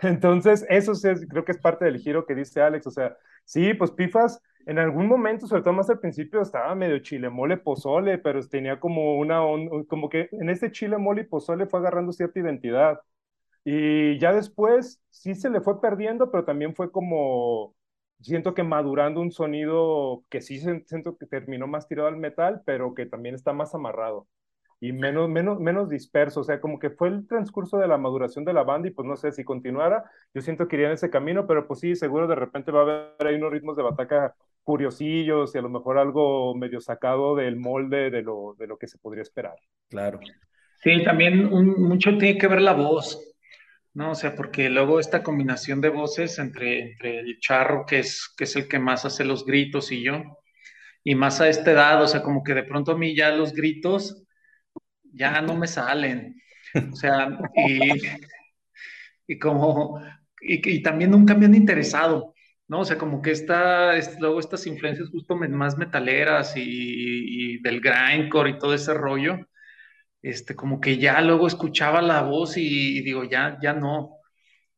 [0.00, 3.74] Entonces, eso sí, creo que es parte del giro que dice Alex, o sea, sí,
[3.74, 8.18] pues Pifas en algún momento, sobre todo más al principio, estaba medio chile mole pozole,
[8.18, 9.40] pero tenía como una,
[9.88, 13.00] como que en este chile mole y pozole fue agarrando cierta identidad.
[13.64, 17.74] Y ya después sí se le fue perdiendo, pero también fue como,
[18.20, 22.94] siento que madurando un sonido que sí siento que terminó más tirado al metal, pero
[22.94, 24.26] que también está más amarrado
[24.80, 28.44] y menos, menos, menos disperso, o sea, como que fue el transcurso de la maduración
[28.44, 30.04] de la banda y pues no sé si continuara,
[30.34, 32.82] yo siento que iría en ese camino, pero pues sí, seguro de repente va a
[32.82, 34.34] haber ahí unos ritmos de bataca
[34.68, 38.86] curiosillos y a lo mejor algo medio sacado del molde de lo, de lo que
[38.86, 39.56] se podría esperar.
[39.88, 40.20] Claro.
[40.82, 43.18] Sí, también mucho tiene que ver la voz,
[43.94, 44.10] ¿no?
[44.10, 48.44] O sea, porque luego esta combinación de voces entre, entre el charro, que es, que
[48.44, 50.22] es el que más hace los gritos, y yo,
[51.02, 53.54] y más a esta edad, o sea, como que de pronto a mí ya los
[53.54, 54.22] gritos
[55.14, 56.36] ya no me salen.
[56.92, 57.90] O sea, y,
[59.26, 59.98] y como,
[60.42, 62.34] y, también nunca me han interesado,
[62.68, 62.80] ¿no?
[62.80, 68.50] O sea, como que esta, luego estas influencias justo más metaleras y, y, del grindcore
[68.50, 69.38] y todo ese rollo,
[70.22, 74.18] este, como que ya luego escuchaba la voz y, digo, ya, ya no.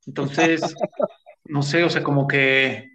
[0.06, 0.62] Entonces,
[1.44, 2.90] no sé, o sea, como que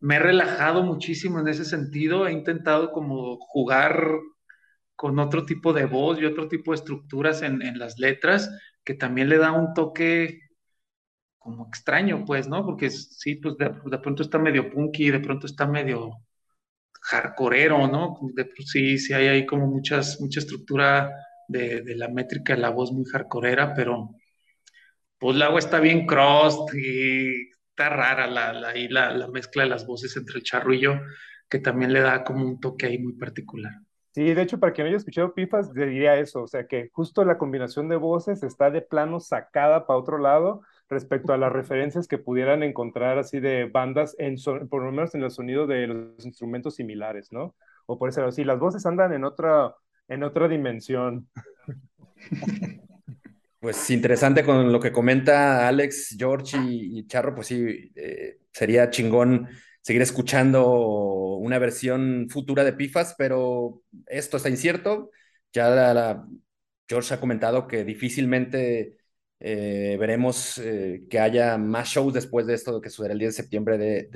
[0.00, 4.10] me he relajado muchísimo en ese sentido, he intentado como jugar
[4.94, 8.50] con otro tipo de voz y otro tipo de estructuras en, en las letras,
[8.84, 10.45] que también le da un toque
[11.46, 12.64] como extraño, pues, ¿no?
[12.66, 13.70] Porque sí, pues de,
[14.00, 16.10] pronto está medio punky, de pronto está medio
[17.02, 18.18] hardcoreero, ¿no?
[18.34, 21.12] De, sí, sí hay ahí como muchas, mucha estructura
[21.46, 24.10] de, de, la métrica de la voz muy hardcoreera, pero
[25.18, 29.68] pues la agua está bien crossed y está rara la, la, la, la, mezcla de
[29.68, 30.94] las voces entre el charro y yo,
[31.48, 33.72] que también le da como un toque ahí muy particular.
[34.10, 37.38] Sí, de hecho, para quien haya escuchado Pifas, diría eso, o sea, que justo la
[37.38, 42.18] combinación de voces está de plano sacada para otro lado respecto a las referencias que
[42.18, 44.36] pudieran encontrar así de bandas, en
[44.68, 47.54] por lo menos en el sonido de los instrumentos similares, ¿no?
[47.86, 49.74] O por eso así, las voces andan en otra,
[50.08, 51.28] en otra dimensión.
[53.58, 59.48] Pues interesante con lo que comenta Alex, George y, Charro, pues sí, eh, sería chingón
[59.80, 65.10] seguir escuchando una versión futura de Pifas, pero esto está incierto.
[65.52, 66.24] Ya
[66.88, 68.98] George ha comentado que difícilmente
[69.40, 73.42] eh, veremos eh, que haya más shows después de esto que sucederá el 10 de
[73.42, 74.08] septiembre de,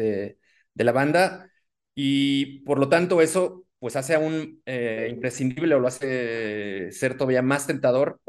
[0.75, 1.51] de, la banda.
[1.95, 7.43] Y por lo tanto, eso pues hace aún eh, imprescindible o lo hace ser todavía
[7.43, 8.21] más tentador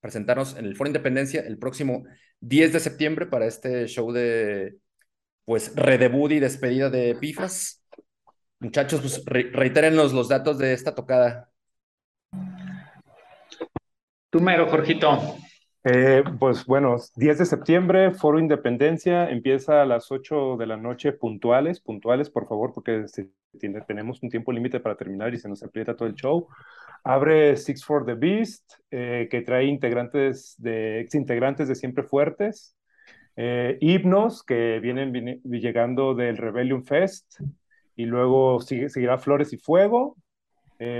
[0.00, 2.04] presentarnos en el Foro Independencia el próximo
[2.40, 4.76] 10 de septiembre para este show de
[5.44, 7.84] pues redebut y despedida de Pifas.
[8.60, 11.50] Muchachos, pues reiterenos los datos de esta tocada.
[14.30, 15.36] Tú mero, Jorgito.
[15.84, 21.12] Eh, pues bueno, 10 de septiembre, Foro Independencia, empieza a las 8 de la noche
[21.12, 23.04] puntuales, puntuales por favor, porque
[23.88, 26.46] tenemos un tiempo límite para terminar y se nos aprieta todo el show.
[27.02, 32.76] Abre Six for the Beast, eh, que trae integrantes de, ex integrantes de Siempre Fuertes,
[33.34, 35.12] eh, Himnos, que vienen,
[35.42, 37.40] llegando del Rebellion Fest,
[37.96, 40.16] y luego seguirá Flores y Fuego,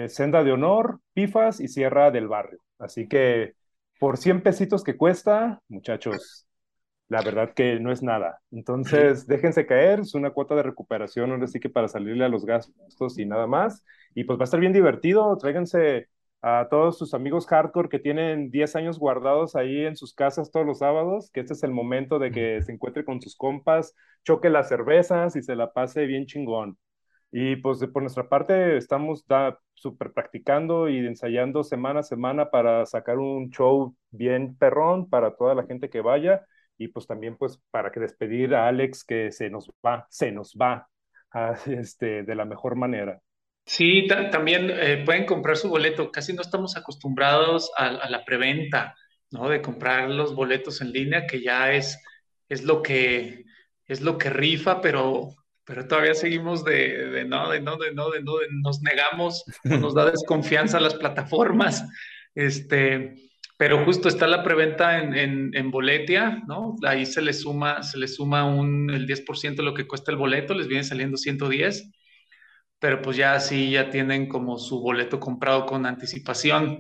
[0.07, 2.61] Senda de Honor, Pifas y Sierra del Barrio.
[2.79, 3.55] Así que
[4.03, 6.49] por 100 pesitos que cuesta, muchachos,
[7.07, 8.41] la verdad que no es nada.
[8.51, 12.45] Entonces, déjense caer, es una cuota de recuperación, ahora sí que para salirle a los
[12.45, 13.85] gastos y nada más.
[14.17, 16.09] Y pues va a estar bien divertido, tráiganse
[16.41, 20.67] a todos sus amigos hardcore que tienen 10 años guardados ahí en sus casas todos
[20.67, 23.95] los sábados, que este es el momento de que se encuentre con sus compas,
[24.25, 26.77] choque las cervezas y se la pase bien chingón.
[27.35, 29.25] Y pues por nuestra parte estamos
[29.73, 35.55] súper practicando y ensayando semana a semana para sacar un show bien perrón para toda
[35.55, 36.45] la gente que vaya
[36.77, 40.55] y pues también pues para que despedir a Alex que se nos va, se nos
[40.61, 40.89] va
[41.31, 43.19] a, este, de la mejor manera.
[43.65, 46.11] Sí, también eh, pueden comprar su boleto.
[46.11, 48.95] Casi no estamos acostumbrados a, a, la preventa,
[49.31, 49.49] ¿no?
[49.49, 52.03] De comprar los boletos en línea, que ya es,
[52.49, 53.45] es lo que
[53.87, 55.31] es lo que rifa, pero
[55.65, 59.45] pero todavía seguimos de, de, no, de no, de no, de no, de nos negamos,
[59.65, 61.85] nos da desconfianza a las plataformas.
[62.35, 63.15] Este,
[63.57, 66.75] pero justo está la preventa en, en, en, Boletia, ¿no?
[66.85, 70.17] Ahí se le suma, se le suma un, el 10% de lo que cuesta el
[70.17, 71.91] boleto, les viene saliendo 110,
[72.81, 76.79] pero pues ya sí, ya tienen como su boleto comprado con anticipación,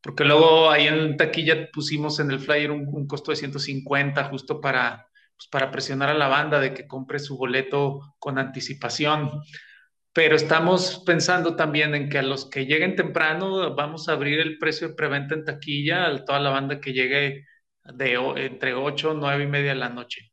[0.00, 4.60] porque luego ahí en taquilla pusimos en el flyer un, un costo de 150 justo
[4.60, 5.09] para,
[5.40, 9.30] pues, para presionar a la banda de que compre su boleto con anticipación.
[10.12, 14.58] Pero estamos pensando también en que a los que lleguen temprano vamos a abrir el
[14.58, 17.46] precio de preventa en taquilla a toda la banda que llegue
[17.84, 20.30] de entre 8, 9 y media de la noche.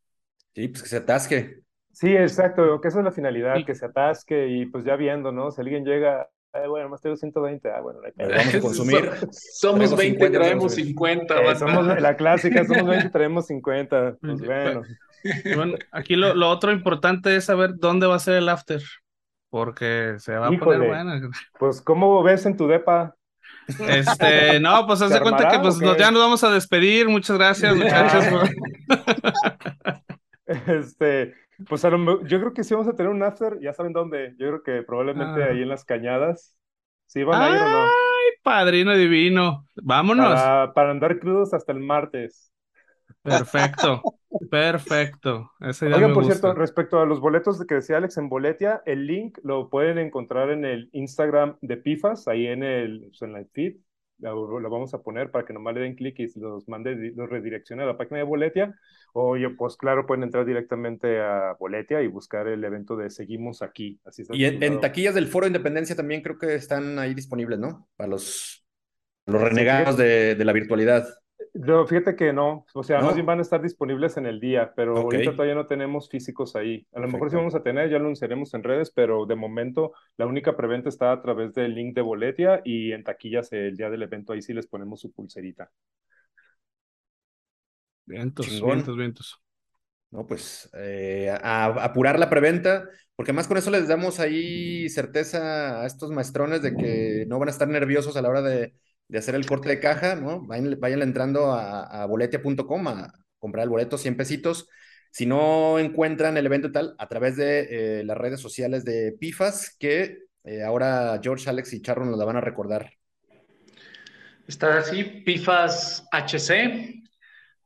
[0.54, 1.60] Sí, pues que se atasque.
[1.94, 5.52] Sí, exacto, que esa es la finalidad, que se atasque y pues ya viendo, ¿no?
[5.52, 6.30] Si alguien llega
[6.68, 7.72] bueno, más tengo 120.
[7.72, 9.12] Ah, bueno, vamos a consumir.
[9.32, 11.42] somos 20, traemos 50.
[11.42, 14.18] Eh, somos la clásica, somos 20, traemos 50.
[14.20, 14.82] Pues bueno.
[15.56, 18.82] bueno aquí lo, lo, otro importante es saber dónde va a ser el after.
[19.50, 21.22] Porque se va a poner buena.
[21.58, 23.16] Pues, ¿cómo ves en tu depa?
[23.68, 27.08] Este, no, pues haz de cuenta que pues, ya nos vamos a despedir.
[27.10, 28.26] Muchas gracias, muchachos.
[30.46, 31.34] Este,
[31.68, 34.36] pues a lo yo creo que sí vamos a tener un after, ya saben dónde.
[34.38, 35.48] Yo creo que probablemente Ah.
[35.48, 36.56] ahí en las cañadas.
[37.08, 37.84] ¿Sí van a ir o no?
[37.84, 39.66] Ay, padrino divino.
[39.76, 40.28] Vámonos.
[40.28, 42.52] Para, para andar crudos hasta el martes.
[43.24, 44.02] Perfecto.
[44.52, 45.52] Perfecto.
[45.82, 46.40] Idea Oigan, por gusta.
[46.40, 50.50] cierto, respecto a los boletos que decía Alex en Boletia, el link lo pueden encontrar
[50.52, 53.78] en el Instagram de Pifas, ahí en el, pues, en el feed.
[54.20, 57.30] Lo, lo vamos a poner para que nomás le den clic y los mande, los
[57.30, 58.76] redireccione a la página de Boletia.
[59.14, 63.62] O yo, pues claro, pueden entrar directamente a Boletia y buscar el evento de Seguimos
[63.62, 64.00] aquí.
[64.06, 67.60] Así está Y en, taquillas del Foro de Independencia también creo que están ahí disponibles,
[67.60, 67.88] ¿no?
[67.96, 68.66] Para los,
[69.26, 71.08] los renegados de, de la virtualidad.
[71.60, 73.06] No, fíjate que no, o sea, ¿No?
[73.06, 76.56] más bien van a estar disponibles en el día, pero ahorita todavía no tenemos físicos
[76.56, 76.88] ahí.
[76.94, 79.94] A lo mejor sí vamos a tener, ya lo anunciaremos en redes, pero de momento
[80.18, 83.90] la única preventa está a través del link de Boletia y en taquillas el día
[83.90, 85.72] del evento ahí sí les ponemos su pulserita.
[88.06, 88.70] Vientos, Chingón.
[88.70, 89.42] vientos, vientos.
[90.12, 94.88] No, pues eh, a, a apurar la preventa, porque más con eso les damos ahí
[94.90, 98.74] certeza a estos maestrones de que no van a estar nerviosos a la hora de,
[99.08, 100.46] de hacer el corte de caja, ¿no?
[100.46, 104.68] Vayan, vayan entrando a, a boletia.com a comprar el boleto, 100 pesitos.
[105.12, 109.16] Si no encuentran el evento y tal, a través de eh, las redes sociales de
[109.20, 112.92] PIFAS, que eh, ahora George, Alex y Charro nos la van a recordar.
[114.48, 117.04] Está así, Pifas HC,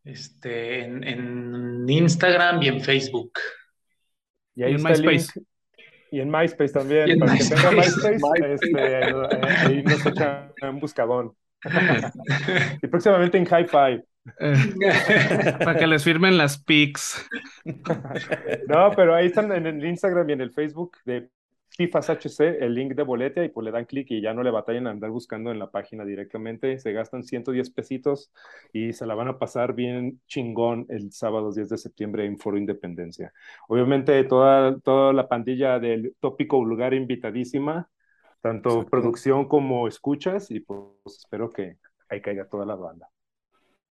[0.04, 3.34] este, en, en Instagram y en Facebook.
[4.56, 5.30] Y ahí Y en está el link.
[6.12, 8.12] Y en MySpace también, en para que tenga MySpace.
[8.12, 9.14] MySpace, este, eh,
[9.60, 11.34] ahí nos echan un buscadón.
[12.82, 14.04] Y próximamente en Hi-Fi.
[14.40, 14.54] Eh,
[15.60, 17.28] para que les firmen las pics.
[18.68, 21.30] No, pero ahí están en el Instagram y en el Facebook de
[21.78, 24.52] FIFAS HC, el link de boletia, y pues le dan clic y ya no le
[24.52, 26.78] batallan a andar buscando en la página directamente.
[26.80, 28.32] Se gastan 110 pesitos
[28.74, 32.58] y se la van a pasar bien chingón el sábado 10 de septiembre en Foro
[32.58, 33.34] Independencia.
[33.68, 37.90] Obviamente toda, toda la pandilla del tópico vulgar invitadísima,
[38.42, 38.90] tanto Exacto.
[38.90, 41.78] producción como escuchas, y pues espero que
[42.10, 43.08] ahí caiga toda la banda.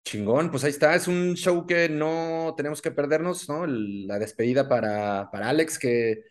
[0.04, 3.64] Chingón, pues ahí está, es un show que no tenemos que perdernos, ¿no?
[3.66, 6.22] El- la despedida para, para Alex, que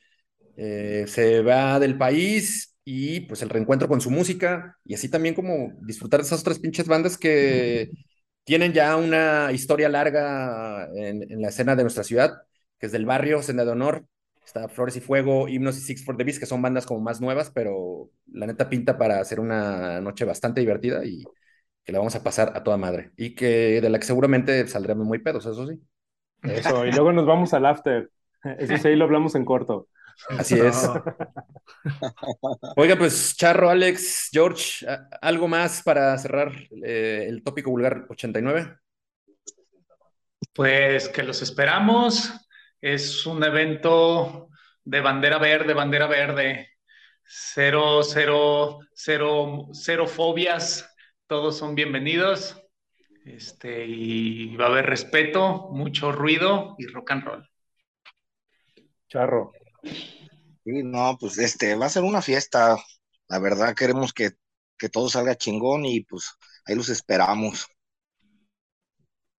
[0.56, 5.34] eh, se va del país y pues el reencuentro con su música y así también
[5.34, 7.90] como disfrutar de esas otras pinches bandas que
[8.44, 12.42] tienen ya una historia larga en, la escena de nuestra ciudad,
[12.78, 14.06] que es del barrio, Senda de Honor,
[14.44, 17.20] está Flores y Fuego, Himnos y Six for the Beast, que son bandas como más
[17.20, 21.24] nuevas, pero la neta pinta para hacer una noche bastante divertida y
[21.84, 25.06] que la vamos a pasar a toda madre y que de la que seguramente saldremos
[25.06, 25.80] muy pedos, eso sí.
[26.42, 28.10] Eso, y luego nos vamos al after.
[28.58, 29.88] Eso sí, ahí lo hablamos en corto.
[30.38, 30.88] Así es.
[32.76, 36.52] Oiga, pues Charro, Alex, George, ¿a- ¿algo más para cerrar
[36.84, 38.76] eh, el tópico vulgar 89?
[40.52, 42.32] Pues que los esperamos.
[42.80, 44.48] Es un evento
[44.84, 46.70] de bandera verde, bandera verde.
[47.24, 50.88] Cero, cero, cero, cero fobias.
[51.26, 52.60] Todos son bienvenidos.
[53.24, 57.50] Este, y va a haber respeto, mucho ruido y rock and roll.
[59.08, 59.52] Charro.
[60.64, 62.76] Sí, no, pues este, va a ser una fiesta.
[63.28, 64.30] La verdad, queremos que,
[64.78, 66.32] que todo salga chingón y pues
[66.66, 67.66] ahí los esperamos.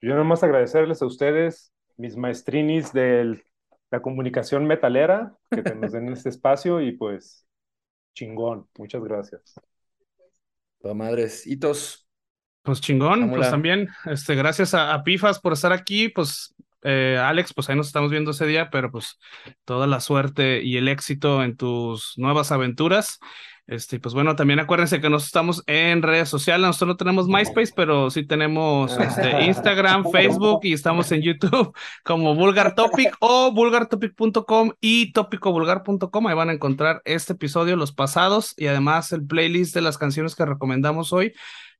[0.01, 3.43] Yo nada más agradecerles a ustedes, mis maestrinis de
[3.91, 7.47] la comunicación metalera, que nos den este espacio y pues
[8.13, 8.67] chingón.
[8.77, 9.55] Muchas gracias.
[10.79, 12.07] Toda madres, hitos.
[12.63, 13.37] Pues chingón, Vámonos.
[13.37, 16.54] pues también, este, gracias a, a Pifas por estar aquí, pues
[16.85, 19.17] eh, Alex, pues ahí nos estamos viendo ese día, pero pues
[19.65, 23.19] toda la suerte y el éxito en tus nuevas aventuras.
[23.67, 27.73] Este, pues bueno, también acuérdense que nosotros estamos en redes sociales, nosotros no tenemos MySpace,
[27.75, 31.73] pero sí tenemos este, Instagram, Facebook y estamos en YouTube
[32.03, 36.27] como Vulgar Topic o vulgartopic.com y topicovulgar.com.
[36.27, 40.35] Ahí van a encontrar este episodio, los pasados y además el playlist de las canciones
[40.35, 41.33] que recomendamos hoy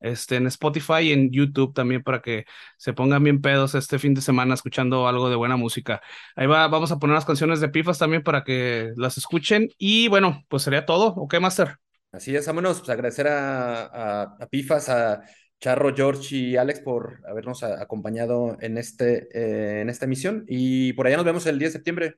[0.06, 2.46] este, en Spotify y en YouTube también para que
[2.78, 6.02] se pongan bien pedos este fin de semana escuchando algo de buena música.
[6.36, 9.70] Ahí va, vamos a poner las canciones de Pifas también para que las escuchen.
[9.78, 11.08] Y bueno, pues sería todo.
[11.16, 11.78] ¿Ok, Master?
[12.12, 15.22] Así es, vámonos, pues agradecer a, a, a Pifas, a
[15.60, 20.46] Charro, George y Alex por habernos a- acompañado en, este, eh, en esta emisión.
[20.48, 22.16] Y por allá nos vemos el 10 de septiembre.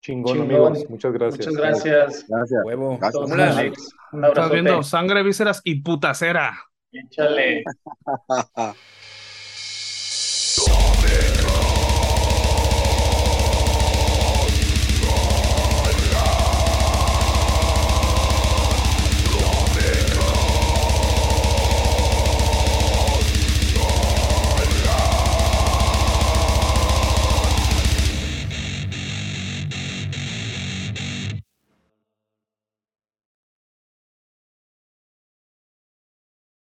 [0.00, 0.50] Chingón, Chingón.
[0.50, 0.90] amigos.
[0.90, 1.46] Muchas gracias.
[1.46, 2.26] Muchas gracias.
[2.28, 2.60] Gracias.
[2.64, 2.98] Huevo.
[2.98, 3.22] Gracias.
[4.12, 4.52] Un Estás abrazo.
[4.52, 6.54] viendo sangre, vísceras y putacera.
[6.94, 7.64] Échale.